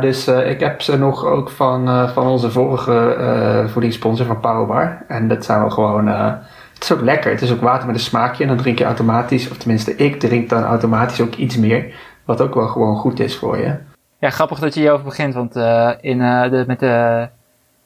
[0.00, 5.04] Dus ik heb ze nog ook van, van onze vorige voedingssponsor van Powerbar.
[5.08, 6.06] En dat zijn wel gewoon...
[6.06, 7.30] het is ook lekker.
[7.30, 8.42] Het is ook water met een smaakje.
[8.42, 11.94] En dan drink je automatisch, of tenminste ik drink dan automatisch ook iets meer.
[12.24, 13.76] Wat ook wel gewoon goed is voor je.
[14.18, 15.56] Ja, grappig dat je hierover begint, want
[16.00, 17.28] in, de, met de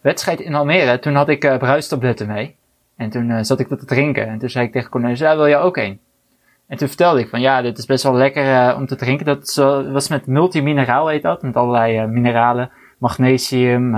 [0.00, 2.56] wedstrijd in Almere, toen had ik bruistabletten mee.
[2.96, 4.26] En toen eh, zat ik dat te drinken.
[4.26, 6.00] En toen zei ik tegen Cornelis, ja, wil je ook een?
[6.66, 9.26] En toen vertelde ik van, ja, dit is best wel lekker eh, om te drinken.
[9.26, 9.54] Dat
[9.92, 12.70] was met multimineraal heet dat, met allerlei eh, mineralen.
[12.98, 13.96] Magnesium,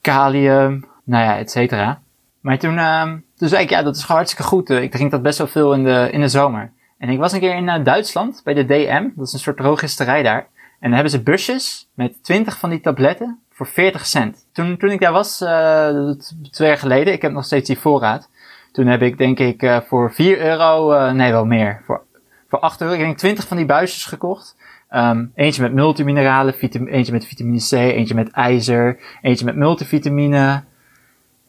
[0.00, 2.00] kalium, nou ja, et cetera.
[2.40, 4.70] Maar toen, ehm, toen zei ik, ja, dat is gewoon hartstikke goed.
[4.70, 6.72] Ik drink dat best wel veel in de, in de zomer.
[6.98, 9.08] En ik was een keer in Duitsland, bij de DM.
[9.14, 10.46] Dat is een soort drogisterij daar.
[10.80, 14.46] En dan hebben ze busjes met 20 van die tabletten voor 40 cent.
[14.52, 16.10] Toen, toen ik daar was, eh,
[16.50, 18.30] twee jaar geleden, ik heb nog steeds die voorraad.
[18.72, 22.02] Toen heb ik denk ik eh, voor 4 euro, eh, nee wel meer, voor,
[22.48, 24.56] voor 8 euro, ik denk 20 van die buisjes gekocht.
[24.88, 30.64] Ehm, eentje met multimineralen, eentje met vitamine C, eentje met ijzer, eentje met multivitamine.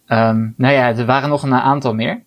[0.05, 2.21] Ehm, nou ja, er waren nog een aantal meer.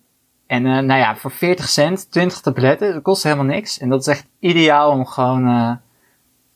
[0.47, 3.79] En nou ja, voor 40 cent, 20 tabletten, dat kost helemaal niks.
[3.79, 5.79] En dat is echt ideaal om gewoon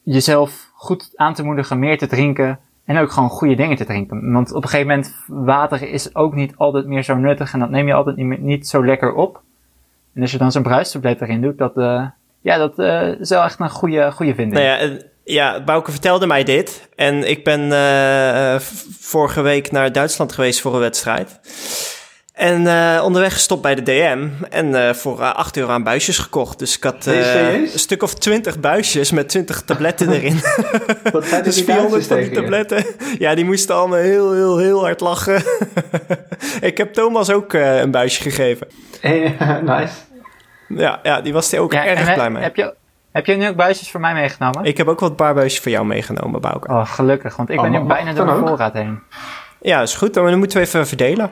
[0.04, 2.60] jezelf goed aan te moedigen meer te drinken.
[2.86, 4.32] En ook gewoon goede dingen te drinken.
[4.32, 7.54] Want op een gegeven moment, water is ook niet altijd meer zo nuttig.
[7.54, 9.42] En dat neem je altijd niet, niet zo lekker op.
[10.14, 12.06] En als je dan zo'n bruistablet erin doet, dat, eh,
[12.42, 14.64] ja, dat eh, is wel echt een goede, goede vinding.
[14.64, 16.90] Nou ja, ja, Bouke vertelde mij dit.
[16.96, 18.60] En ik ben eh,
[19.00, 21.40] vorige week naar Duitsland geweest voor een wedstrijd.
[22.36, 24.28] En eh, onderweg gestopt bij de DM.
[24.50, 26.60] En eh, voor eh, 8 euro aan buisjes gekocht.
[26.60, 30.40] Dus ik had eh, een stuk of 20 buisjes met 20 tabletten erin.
[31.12, 32.86] Wat zijn dus die 400 van die tabletten.
[33.20, 35.44] Ja, die moesten allemaal heel, heel, heel hard lachen.
[36.62, 38.68] ik heb Thomas ook eh, een buisje gegeven.
[39.02, 39.94] Eh, nice.
[40.68, 42.44] Ja, ja die was er ook Ja, erg blij mee.
[42.44, 42.74] Heb je,
[43.12, 44.64] heb je nu ook buisjes voor mij meegenomen?
[44.64, 46.68] Ik heb ook wat paar buisjes voor jou meegenomen, Bouke.
[46.72, 48.48] Oh, gelukkig, want ik Oh, ben nu mag- bijna door ook?
[48.48, 49.00] voorraad heen.
[49.62, 50.14] Ja, is goed.
[50.14, 51.32] Dan moeten we even verdelen.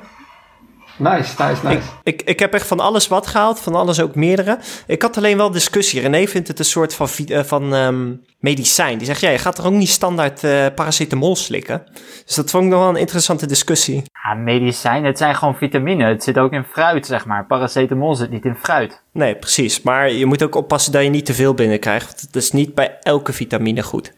[0.98, 1.90] Nice, nice, nice.
[2.04, 4.58] Ik, ik heb echt van alles wat gehaald, van alles ook meerdere.
[4.88, 6.02] Ik had alleen wel discussie.
[6.02, 8.98] René vindt het een soort van, eh, van ehm, medicijn.
[8.98, 11.84] Die zegt, ja, je gaat er ook niet standaard eh, paracetamol slikken.
[12.26, 14.04] Dus dat vond ik nog wel een interessante discussie.
[14.24, 16.06] Ja, medicijn, het zijn gewoon vitamine.
[16.06, 17.46] Het zit ook in fruit, zeg maar.
[17.46, 19.02] Paracetamol zit niet in fruit.
[19.12, 19.82] Nee, precies.
[19.82, 22.06] Maar je moet ook oppassen dat je niet te veel binnenkrijgt.
[22.06, 24.14] Want het is niet bij elke vitamine goed.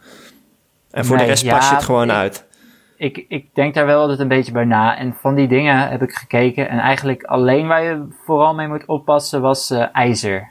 [0.92, 2.46] En voor Nee, de rest ja, pas je het gewoon uit.
[2.98, 4.98] Ik, ik denk daar wel altijd een beetje bij na.
[4.98, 6.70] En van die dingen heb ik gekeken.
[6.70, 10.50] En eigenlijk alleen waar je vooral mee moet oppassen was eh, ijzer.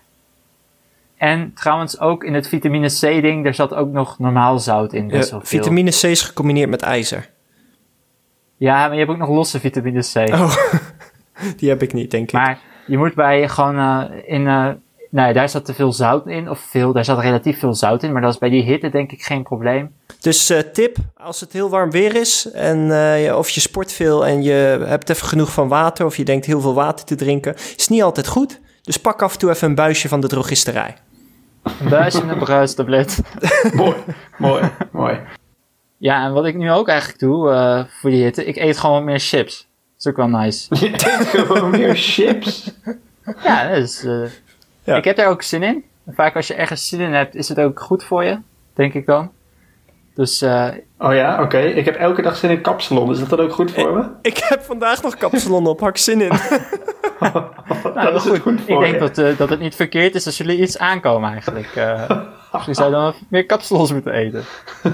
[1.17, 5.09] En trouwens ook in het vitamine C ding, daar zat ook nog normaal zout in.
[5.09, 5.59] Best wel veel.
[5.59, 7.31] vitamine C is gecombineerd met ijzer.
[8.57, 10.33] Ja, maar je hebt ook nog losse vitamine C.
[10.33, 10.57] Oh,
[11.57, 12.33] die heb ik niet, denk ik.
[12.33, 14.71] Maar je moet bij gewoon eh, in, eh,
[15.15, 16.51] Nee, daar zat te veel zout in.
[16.51, 18.13] Of veel, daar zat relatief veel zout in.
[18.13, 19.95] Maar dat is bij die hitte denk ik geen probleem.
[20.21, 23.93] Dus eh, tip, als het heel warm weer is en eh, je- of je sport
[23.93, 24.53] veel en je
[24.87, 28.03] hebt even genoeg van water of je denkt heel veel water te drinken, is niet
[28.03, 28.61] altijd goed.
[28.83, 30.95] Dus pak af en toe even een buisje van de drogisterij.
[31.81, 33.21] Een buis en een bruistablet.
[33.75, 33.95] mooi,
[34.39, 35.21] mooi, mooi.
[35.97, 38.95] Ja, en wat ik nu ook eigenlijk doe eh, voor die hitte, ik eet gewoon
[38.97, 39.57] wat meer chips.
[39.57, 39.67] Dat
[39.99, 40.67] is ook wel nice.
[40.81, 42.71] Je eet gewoon meer chips.
[43.45, 44.23] Ja, dus, eh,
[44.85, 44.97] Ja.
[44.97, 45.85] ik heb daar ook zin in.
[46.09, 48.39] Vaak als je ergens zin in hebt, is het ook goed voor je,
[48.75, 49.31] denk ik dan.
[50.15, 50.69] Dus eh,
[50.99, 51.59] Oh ja, oké.
[51.59, 53.11] Ik heb elke dag zin in kapsalon.
[53.11, 54.05] Is dat dan ook goed voor me?
[54.31, 56.29] Ik heb vandaag nog kapsalon op, hak zin in.
[57.95, 58.33] nou, dat is goed.
[58.33, 58.99] het goed ik denk je.
[58.99, 61.77] dat, eh, dat het niet verkeerd is als jullie iets aankomen eigenlijk.
[61.77, 62.09] Eh
[62.53, 64.45] dus je zou dan meer kapsalons moeten eten.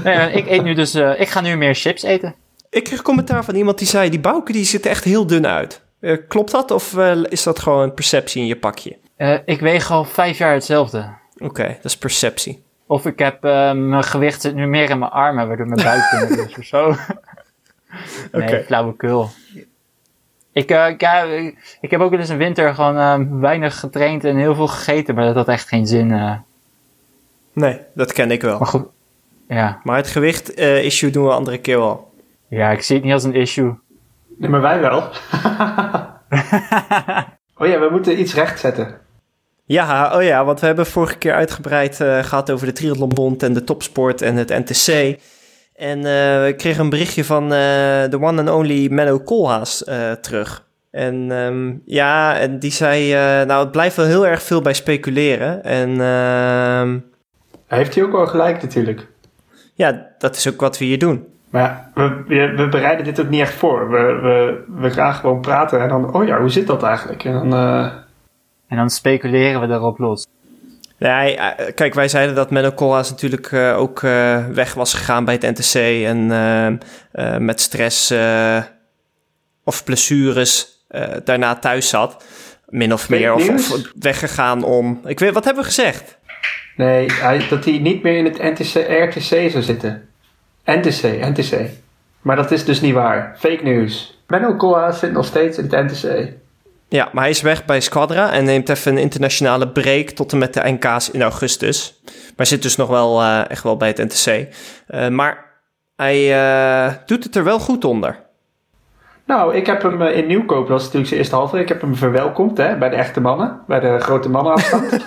[0.05, 2.35] Nee, ik eet nu dus, eh, ik ga nu meer chips eten.
[2.71, 5.47] Ik kreeg commentaar van iemand die zei, die bouken die ziet er echt heel dun
[5.47, 5.83] uit.
[6.01, 6.97] Eh, klopt dat of
[7.29, 8.97] is dat gewoon een perceptie in je pakje?
[9.21, 11.09] Eh, ik weeg al vijf jaar hetzelfde.
[11.39, 12.63] Oké, dat is perceptie.
[12.87, 16.11] Of ik heb, eh, mijn gewicht zit nu meer in mijn armen, waardoor mijn buik
[16.11, 16.95] dunner is of zo.
[18.33, 18.63] nee, Oké.
[18.67, 19.31] flauwekul.
[20.53, 21.23] Ik, eh, ik, ja,
[21.81, 25.25] ik, heb ook wel eens een winter gewoon weinig getraind en heel veel gegeten, maar
[25.25, 26.13] dat had echt geen zin.
[26.13, 26.35] eh.
[27.53, 28.59] Nee, dat ken ik wel.
[28.59, 28.87] maar goed,
[29.49, 29.81] ja.
[29.85, 32.13] Maar het gewicht eh, issue doen we andere keer wel.
[32.49, 33.75] ja, ik zie het niet als een issue.
[34.39, 34.99] Nee, maar wij wel.
[37.61, 39.01] oh ja, we moeten iets rechtzetten.
[39.71, 43.53] Ja, oh ja, want we hebben vorige keer uitgebreid eh, gehad over de Triathlonbond en
[43.53, 45.19] de topsport en het NTC.
[45.75, 46.05] En eh,
[46.45, 47.49] we kregen een berichtje van eh,
[48.09, 50.67] de one and only Menno Koolhaas eh, terug.
[50.91, 54.75] En ehm, ja, en die zei, eh, nou het blijft wel heel erg veel bij
[54.75, 55.65] speculeren.
[55.65, 56.99] En ehm,
[57.67, 59.07] heeft hij ook wel gelijk natuurlijk.
[59.75, 61.27] ja, dat is ook wat we hier doen.
[61.51, 63.91] Maar ja, we, we, we bereiden dit ook niet echt voor.
[63.91, 67.25] We, we, we gaan gewoon praten en dan, oh ja, hoe zit dat eigenlijk?
[67.25, 67.93] En dan, eh,
[68.71, 70.27] En dan speculeren we erop los.
[70.99, 75.39] Nee, eh, kijk, wij zeiden dat Menno natuurlijk eh, ook eh, weg was gegaan bij
[75.41, 76.05] het NTC.
[76.05, 76.27] En
[77.45, 78.63] met stress eh,
[79.65, 82.25] of blessures eh, daarna thuis zat.
[82.69, 83.35] Min of Fake meer.
[83.35, 85.01] Of, weggegaan om...
[85.05, 86.19] Ik weet, wat hebben we gezegd?
[86.77, 90.09] nee, hij, dat hij niet meer in het NTC, RTC zou zitten.
[90.65, 91.71] NTC, NTC.
[92.23, 93.37] Maar dat is dus niet waar.
[93.39, 94.23] Fake news.
[94.57, 96.33] Koolhaas zit nog steeds in het NTC.
[96.91, 100.39] Ja, maar hij is weg bij Squadra en neemt even een internationale break tot en
[100.39, 102.01] met de NK's in augustus.
[102.37, 104.55] Maar zit dus nog wel eh, echt wel bij het NTC.
[104.87, 105.45] Eh, maar
[105.97, 108.19] hij eh, doet het er wel goed onder.
[109.27, 111.59] Nou, ik heb hem in Nieuwkoop, dat was natuurlijk zijn eerste halve.
[111.59, 114.93] Ik heb hem verwelkomd hè, bij de echte mannen, bij de grote mannenafstand.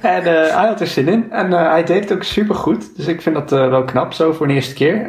[0.00, 2.96] en hij had er zin in en hij deed het ook supergoed.
[2.96, 5.06] Dus ik vind dat wel knap zo voor de eerste keer.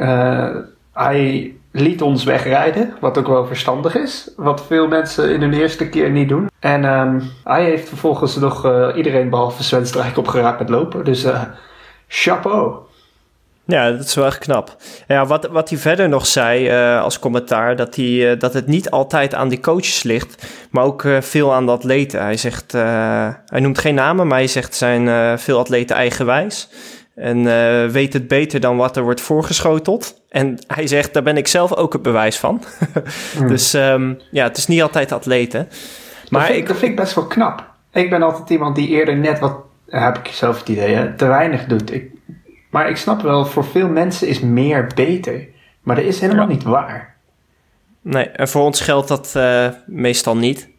[0.94, 4.32] Hij liet ons wegrijden, wat ook wel verstandig is.
[4.36, 6.50] Wat veel mensen in hun eerste keer niet doen.
[6.60, 11.06] En ehm, hij heeft vervolgens nog eh, iedereen behalve Sven Strijk opgeraapt met lopen.
[11.06, 11.42] Dus eh
[12.08, 12.76] chapeau.
[13.66, 14.76] Ja, dat is wel echt knap.
[15.08, 18.90] Ja, wat, wat hij verder nog zei eh, als commentaar, dat, hij, dat het niet
[18.90, 22.22] altijd aan die coaches ligt, maar ook veel aan de atleten.
[22.22, 26.70] Hij zegt, hij noemt geen namen, maar hij zegt zijn veel atleten eigenwijs.
[27.18, 30.22] En eh, weet het beter dan wat er wordt voorgeschoteld.
[30.30, 32.62] En hij zegt, daar ben ik zelf ook het bewijs van.
[33.48, 35.68] Dus ehm, ja, het is niet altijd atleten.
[36.30, 37.66] Maar dat, vind, ik, dat vind ik best wel knap.
[37.92, 39.56] Ik ben altijd iemand die eerder net wat,
[39.88, 41.94] heb ik zelf het idee, hè, te weinig doet.
[41.94, 42.12] Ik,
[42.70, 45.48] maar ik snap wel, voor veel mensen is meer beter.
[45.82, 46.54] Maar dat is helemaal Ja.
[46.54, 47.16] niet waar.
[48.02, 50.70] nee, en voor ons geldt dat eh, meestal niet.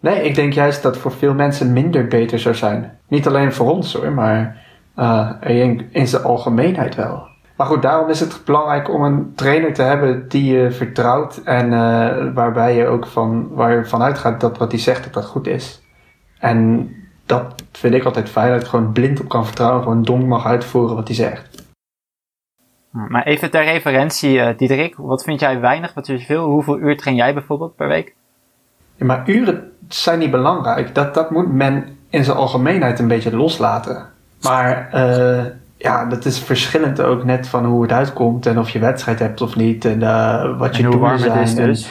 [0.00, 2.98] Nee, ik denk juist dat voor veel mensen minder beter zou zijn.
[3.08, 4.68] Niet alleen voor ons hoor, maar
[5.00, 7.28] eh, in, in zijn algemeenheid wel.
[7.56, 11.72] Maar goed, daarom is het belangrijk om een trainer te hebben die je vertrouwt en
[11.72, 15.24] eh, waarbij je ook van, waar je vanuit gaat dat wat hij zegt dat dat
[15.24, 15.82] goed is.
[16.38, 16.90] En
[17.26, 20.46] dat vind ik altijd fijn, dat ik gewoon blind op kan vertrouwen, gewoon dom mag
[20.46, 21.68] uitvoeren wat hij zegt.
[22.90, 26.44] Maar even ter referentie, eh Diederik, wat vind jij weinig, wat is veel?
[26.44, 28.14] Hoeveel uur train jij bijvoorbeeld per week?
[28.96, 30.94] Ja, maar uren zijn niet belangrijk.
[30.94, 34.18] Dat, dat moet men in zijn algemeenheid een beetje loslaten.
[34.42, 35.44] Maar eh,
[35.76, 39.40] ja, dat is verschillend ook net van hoe het uitkomt en of je wedstrijd hebt
[39.40, 41.42] of niet en eh, wat je En hoe doelen warm het zijn.
[41.42, 41.90] is En dus.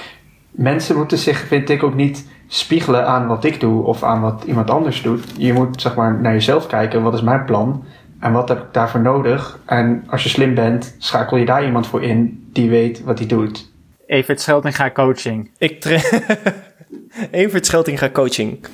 [0.52, 4.44] Mensen moeten zich, vind ik, ook niet spiegelen aan wat ik doe of aan wat
[4.48, 5.24] iemand anders doet.
[5.38, 7.84] Je moet zeg maar naar jezelf kijken, wat is mijn plan
[8.20, 9.60] en wat heb ik daarvoor nodig?
[9.66, 13.28] En als je slim bent, schakel je daar iemand voor in die weet wat hij
[13.28, 13.72] doet.
[14.06, 15.52] Evert Scheltinga coaching.
[15.58, 16.02] Ik tra-
[17.32, 18.66] Evert Scheltinga coaching.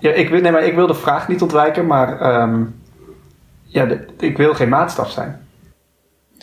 [0.00, 2.62] Ja, ik, wil- nee, maar ik wil de vraag niet ontwijken, maar ehm,
[3.64, 5.46] ja, de- ik wil geen maatstaf zijn.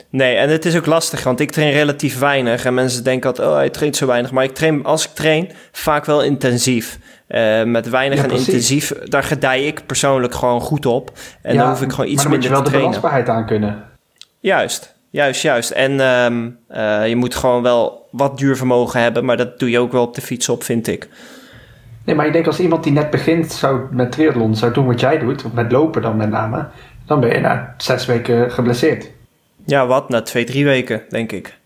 [0.09, 2.65] Nee, en het is ook lastig, want ik train relatief weinig.
[2.65, 4.31] En mensen denken altijd, oh, hij traint zo weinig.
[4.31, 6.99] Maar ik train, als ik train, vaak wel intensief.
[7.27, 11.11] Eh, met weinig Ja, en intensief, daar gedij ik persoonlijk gewoon goed op.
[11.41, 13.01] En dan hoef ik gewoon iets maar dan moet minder je wel te de trainen.
[13.01, 13.83] belastbaarheid aan kunnen.
[14.39, 15.71] Juist, juist, juist.
[15.71, 19.91] En ehm, eh, je moet gewoon wel wat duurvermogen hebben, maar dat doe je ook
[19.91, 21.07] wel op de fiets op, vind ik.
[22.05, 24.99] Nee, maar ik denk als iemand die net begint zou, met triathlon zou doen wat
[24.99, 26.67] jij doet, met lopen dan met name,
[27.05, 29.11] dan ben je na zes weken geblesseerd.
[29.65, 30.09] Ja, wat?
[30.09, 31.57] Na twee, drie weken, denk ik.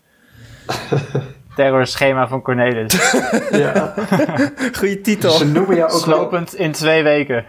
[1.56, 3.14] Terrorschema van Cornelis.
[3.50, 3.94] Ja.
[4.78, 5.30] Goeie titel.
[5.30, 7.44] Ze, noemen jou ook wel, Slopend in twee weken.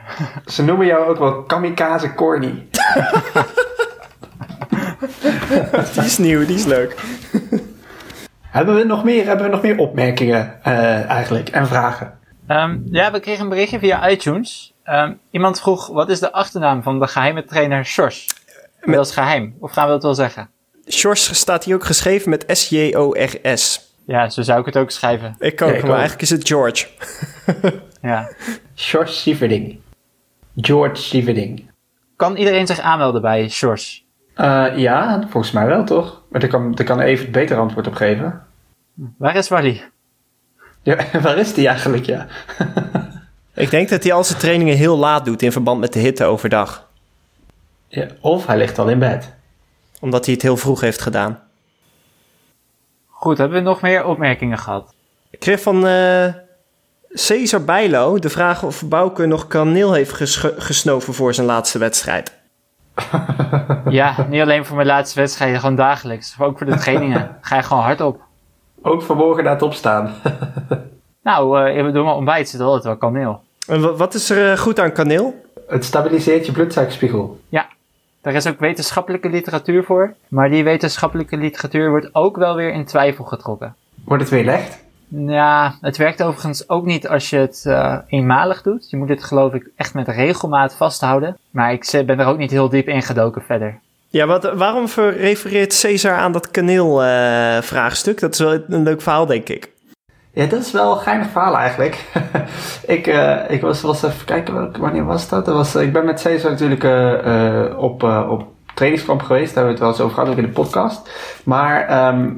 [0.46, 2.68] ze noemen jou ook wel kamikaze corny.
[5.94, 6.96] Die is nieuw, die is leuk.
[8.42, 12.20] Hebben we nog meer, hebben we nog meer opmerkingen eh, eigenlijk en vragen?
[12.52, 14.74] Ehm, ja, we kregen een berichtje via iTunes.
[14.84, 18.28] Ehm, iemand vroeg, wat is de achternaam van de geheime trainer Sjors?
[18.82, 19.56] Met- Dat is geheim.
[19.60, 20.50] Of gaan we dat wel zeggen?
[20.90, 23.90] Sjors staat hier ook geschreven met S-J-O-R-S.
[24.06, 25.36] Ja, zo zou ik het ook schrijven.
[25.40, 25.98] Ik ook, Ja, ik maar ook.
[25.98, 26.88] eigenlijk is het George.
[28.02, 28.30] Ja.
[28.76, 29.80] George Sieverding.
[30.56, 31.70] George Sieverding.
[32.16, 34.06] Kan iedereen zich aanmelden bij Sjors?
[34.36, 36.22] Eh, ja, volgens mij wel toch?
[36.30, 38.42] Maar daar kan, daar kan even het beter antwoord op geven.
[39.18, 39.82] Waar is Wally?
[40.84, 42.28] Ja, waar is die eigenlijk, ja?
[43.56, 46.24] Ik denk dat hij al zijn trainingen heel laat doet in verband met de hitte
[46.26, 46.88] overdag.
[47.88, 48.08] ja?
[48.22, 49.34] Of hij ligt al in bed.
[50.00, 51.40] Omdat hij het heel vroeg heeft gedaan.
[53.08, 54.94] Goed, hebben we nog meer opmerkingen gehad?
[55.30, 56.26] Ik kreeg van eh
[57.14, 60.14] Cesar Bijlo de vraag of Bouke nog kaneel heeft
[60.58, 62.40] gesnoven voor zijn laatste wedstrijd.
[63.90, 66.36] Ja, niet alleen voor mijn laatste wedstrijden, gewoon dagelijks.
[66.38, 67.38] Maar ook voor de trainingen.
[67.42, 68.22] Ga je gewoon hard op.
[68.82, 70.14] Ook vanmorgen na het opstaan.
[71.24, 73.42] Nou, eh door mijn ontbijt zit altijd wel kaneel.
[73.68, 75.42] En wa- wat is er eh, goed aan kaneel?
[75.68, 77.40] Het stabiliseert je bloedsuikerspiegel.
[78.22, 80.14] Daar is ook wetenschappelijke literatuur voor.
[80.28, 83.76] Maar die wetenschappelijke literatuur wordt ook wel weer in twijfel getrokken.
[84.06, 84.84] Wordt het weer licht?
[85.08, 88.90] Ja, het werkt overigens ook niet als je het eh, eenmalig doet.
[88.90, 91.38] Je moet het geloof ik echt met regelmaat vasthouden.
[91.52, 93.80] Maar ik ben er ook niet heel diep ingedoken verder.
[94.12, 94.86] Ja, wat, waarom
[95.18, 98.20] refereert Cesar aan dat kaneel-vraagstuk?
[98.20, 99.72] dat is wel een leuk verhaal, denk ik.
[100.34, 102.06] Ja, dat is wel een geinig verhaal eigenlijk.
[102.98, 105.46] ik, eh, ik was, was even kijken, wanneer was dat?
[105.46, 108.44] dat was, eh, ik ben met Cesar natuurlijk eh, op, op
[108.74, 109.54] trainingskamp geweest.
[109.54, 111.10] Daar hebben we het wel eens over gehad, ook in de podcast.
[111.44, 112.30] Maar ehm,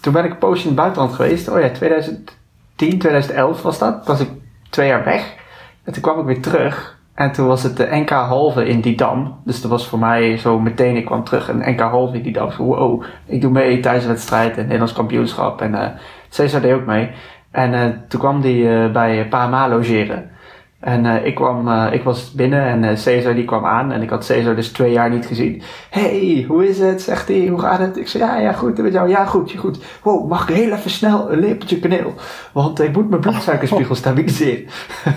[0.00, 1.48] toen ben ik een poosje in het buitenland geweest.
[1.48, 2.34] Oh ja, 2010,
[2.76, 3.94] 2011 was dat.
[3.94, 4.30] Toen was ik
[4.70, 5.34] twee jaar weg.
[5.84, 6.99] En toen kwam ik weer terug.
[7.20, 9.40] En toen was het de NK halve in Didam.
[9.44, 12.50] Dus dat was voor mij zo meteen, ik kwam terug, een NK halve in Didam.
[12.50, 15.60] Zo, wow, ik doe mee tijdens de wedstrijd en Nederlands kampioenschap.
[15.60, 15.88] En eh
[16.28, 17.10] Cesar deed ook mee.
[17.50, 20.30] En eh, toen kwam hij eh, bij PMA logeren.
[20.80, 23.92] En eh, ik, kwam, eh, ik was binnen en eh Cesar die kwam aan.
[23.92, 25.62] En ik had Cesar dus twee jaar niet gezien.
[25.90, 27.02] hey, hoe is het?
[27.02, 27.96] Zegt hij, hoe gaat het?
[27.96, 28.76] Ik zei, ja, ja, goed.
[28.78, 29.78] En met jou, ja, goed, goed.
[30.02, 32.14] Wow, mag ik heel even snel een lepeltje kaneel?
[32.52, 34.64] Want ik moet mijn bloedsuikerspiegel stabiliseren.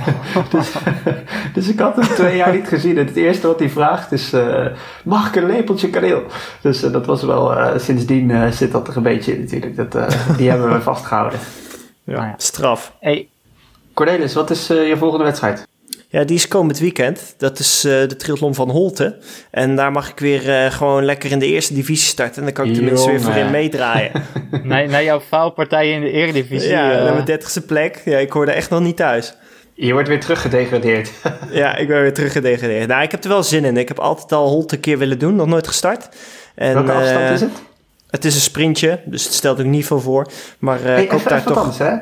[0.50, 0.74] dus,
[1.54, 2.98] dus ik had hem twee jaar niet gezien.
[2.98, 4.66] En het eerste wat hij vraagt is, eh,
[5.04, 6.24] mag ik een lepeltje kaneel?
[6.62, 9.76] Dus dat was wel, eh, sindsdien eh, zit dat er een beetje in natuurlijk.
[9.76, 11.40] Dat, eh, die hebben we vastgehouden.
[12.04, 12.34] Ja, Nou ja.
[12.38, 12.96] straf.
[13.00, 13.30] Hey,
[13.94, 15.68] Cornelis, wat is eh, je volgende wedstrijd?
[16.08, 17.36] Ja, die is komend weekend.
[17.38, 19.18] Dat is eh, de triathlon van Holte.
[19.52, 22.38] En daar mag ik weer eh, gewoon lekker in de eerste divisie starten.
[22.38, 24.12] En dan kan ik tenminste weer voorin meedraaien.
[24.64, 26.70] naar, naar jouw faalpartij in de eredivisie.
[26.70, 28.02] ja, naar mijn dertigste plek.
[28.06, 29.34] Ja, ik hoorde echt nog niet thuis.
[29.74, 31.12] Je wordt weer teruggedegradeerd.
[31.52, 32.88] Ja, ik ben weer teruggedegradeerd.
[32.88, 33.78] Nou, ik heb er wel zin in.
[33.78, 35.36] Ik heb altijd al Holte een keer willen doen.
[35.36, 36.10] Nog nooit gestart.
[36.56, 37.52] En, Welke afstand is het?
[38.10, 40.28] Het is een sprintje, dus het stelt ook niet veel voor.
[40.60, 41.58] Maar eh, Hey, ik hoop even, daar toch...
[41.58, 41.96] anders, hè?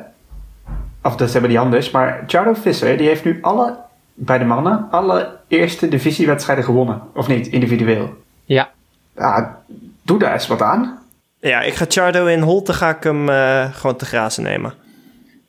[1.03, 1.91] Of dat hebben die anders.
[1.91, 3.77] Maar Charlo Visser, die heeft nu alle,
[4.13, 7.01] bij de mannen, alle eerste divisiewedstrijden gewonnen.
[7.13, 8.13] Of niet, individueel.
[8.45, 8.69] Ja,
[9.15, 9.61] Ja,
[10.01, 10.99] doe daar eens wat aan.
[11.39, 14.73] Ja, ik ga Chardo in Holte ga ik hem eh, gewoon te grazen nemen.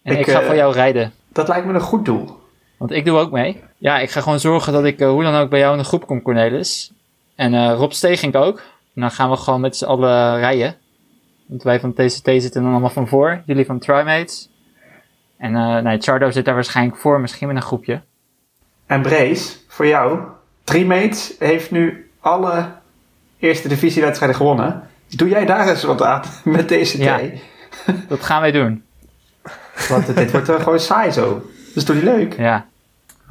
[0.03, 1.13] en ik, Ik, ga eh, voor jou rijden.
[1.29, 2.41] Dat lijkt me een goed doel.
[2.77, 3.63] Want ik doe ook mee.
[3.79, 5.85] Ja, ik ga gewoon zorgen dat ik eh, hoe dan ook bij jou in de
[5.85, 6.93] groep kom, Cornelis.
[7.35, 8.59] En eh, Rob Stegink ook.
[8.95, 10.77] En dan gaan we gewoon met z'n allen rijden.
[11.47, 13.43] Want wij van TCT zitten dan allemaal van voor.
[13.47, 14.49] Jullie van Trimates.
[15.43, 18.01] En eh nee, Chardo zit daar waarschijnlijk voor, misschien met een groepje.
[18.87, 20.19] En Brace, voor jou.
[20.65, 22.69] Trimates heeft nu alle
[23.39, 24.89] eerste divisiewedstrijden gewonnen.
[25.09, 26.93] Doe jij daar eens wat aan met TCT?
[26.93, 27.21] Ja.
[28.09, 28.85] Dat gaan wij doen.
[29.89, 31.51] Want dit wordt eh, gewoon saai zo.
[31.75, 32.37] Dus doe die leuk.
[32.39, 32.67] Ja.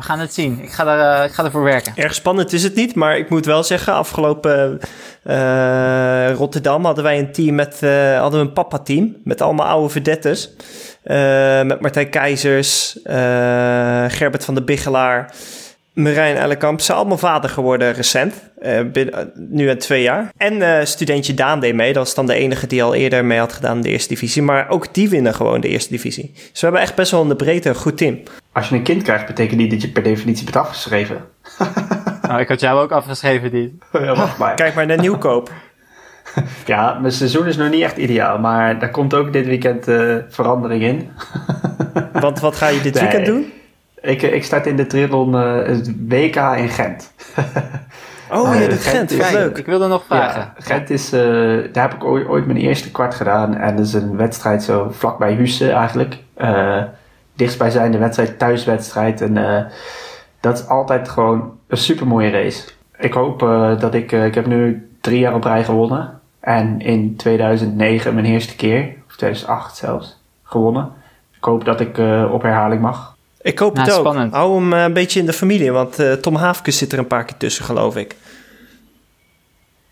[0.02, 0.60] We gaan het zien.
[0.62, 1.94] Ik ga, er, eh, ik ga ervoor werken.
[1.96, 4.80] Erg spannend is het niet, maar ik moet wel zeggen, afgelopen
[5.24, 9.90] eh, Rotterdam hadden wij een team met, eh, hadden we een papa-team met allemaal oude
[9.90, 10.50] verdettes.
[11.04, 15.34] Eh, met Martijn Keizers, eh, Gerbert van de Bigelaar,
[15.94, 18.34] Marijn Ellekamp zijn allemaal vader geworden recent.
[18.62, 20.32] eh, binnen- nu in twee jaar.
[20.38, 21.94] En eh, studentje Daan deed mee.
[21.94, 24.42] Dat was dan de enige die al eerder mee had gedaan in de eerste divisie.
[24.42, 26.32] Maar ook die winnen gewoon de eerste divisie.
[26.34, 28.20] Dus we hebben echt best wel in de breedte een goed team.
[28.52, 31.18] Als je een kind krijgt, betekent niet dat je per definitie bent afgeschreven.
[32.22, 33.78] Nou, ik had jou ook afgeschreven, die.
[33.92, 34.56] Ja, wacht maar.
[34.56, 35.52] Kijk maar naar Nieuwkoop.
[36.66, 40.16] Ja, mijn seizoen is nog niet echt ideaal, maar daar komt ook dit weekend eh,
[40.30, 41.10] verandering in.
[42.22, 43.04] Want wat ga je dit Nee.
[43.04, 43.52] weekend doen?
[44.02, 47.14] Ik, ik start in de triathlon eh, het WK in Gent.
[48.32, 49.24] Oh, je ja, doet Gent Gent.
[49.24, 49.58] is- leuk.
[49.58, 50.40] ik wilde nog vragen.
[50.40, 51.22] Ja, Gent is, eh,
[51.74, 53.56] daar heb ik ooit, ooit mijn eerste kwart gedaan.
[53.58, 56.18] En dat is een wedstrijd zo vlakbij Husse eigenlijk.
[56.36, 56.82] Eh
[57.36, 59.22] dichtstbijzijnde wedstrijd, thuiswedstrijd.
[59.22, 59.64] En eh,
[60.40, 62.68] dat is altijd gewoon een super mooie race.
[63.00, 66.20] Ik hoop eh, dat ik, eh, ik heb nu drie jaar op rij gewonnen.
[66.42, 70.92] En in 2009 mijn eerste keer, of 2008 zelfs, gewonnen.
[71.38, 73.16] Ik hoop dat ik eh, op herhaling mag.
[73.42, 74.06] Ik hoop het Nou, ook.
[74.06, 74.34] spannend.
[74.34, 75.72] Hou hem eh, een beetje in de familie.
[75.72, 78.16] Want eh, Tom Haafkes zit er een paar keer tussen, geloof ik.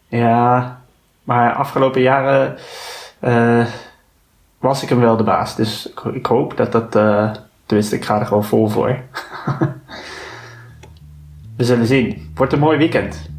[0.08, 0.82] Ja,
[1.24, 2.58] maar afgelopen jaren
[3.20, 3.66] eh,
[4.60, 5.56] was ik hem wel de baas.
[5.56, 6.96] Dus ik, ik hoop dat dat...
[6.96, 7.32] eh
[7.66, 8.98] tenminste, ik ga er gewoon vol voor.
[11.58, 12.32] We zullen zien.
[12.36, 13.30] Wordt een mooi weekend.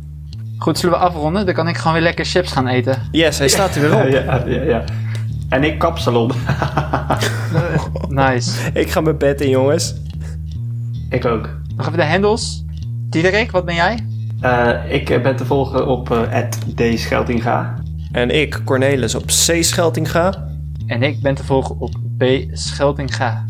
[0.61, 1.47] Goed, zullen we afronden?
[1.47, 3.03] Dan kan ik gewoon weer lekker chips gaan eten.
[3.11, 4.09] Yes, hij staat er weer op.
[4.27, 4.85] ja, ja, ja.
[5.49, 6.31] En ik kapsalon.
[8.09, 8.71] Nice.
[8.73, 9.95] Ik ga mijn bed in, jongens.
[11.11, 11.49] ik ook.
[11.77, 12.65] Nog even de handles.
[13.09, 14.07] Diederik, wat ben jij?
[14.41, 16.21] Eh, ik eh, ben te volgen op uh,
[16.97, 17.75] @dscheltinga.
[18.13, 19.57] En ik, Cornelis, op C.
[19.61, 20.49] Scheltinga.
[20.87, 22.25] En ik ben te volgen op B.
[22.53, 23.45] Scheltinga.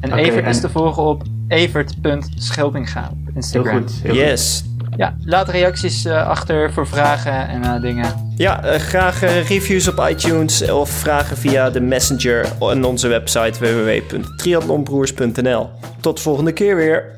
[0.00, 3.78] En Evert is te volgen op evert.scheltinga op Heel Instagram.
[3.80, 3.92] goed.
[4.02, 4.69] Heel goed.
[5.00, 8.32] Ja, laat reacties eh, achter voor vragen en eh, dingen.
[8.36, 15.70] Ja, eh, graag reviews op iTunes of vragen via de Messenger en onze website www.triathlonbroers.nl.
[16.00, 17.16] Tot de volgende keer weer.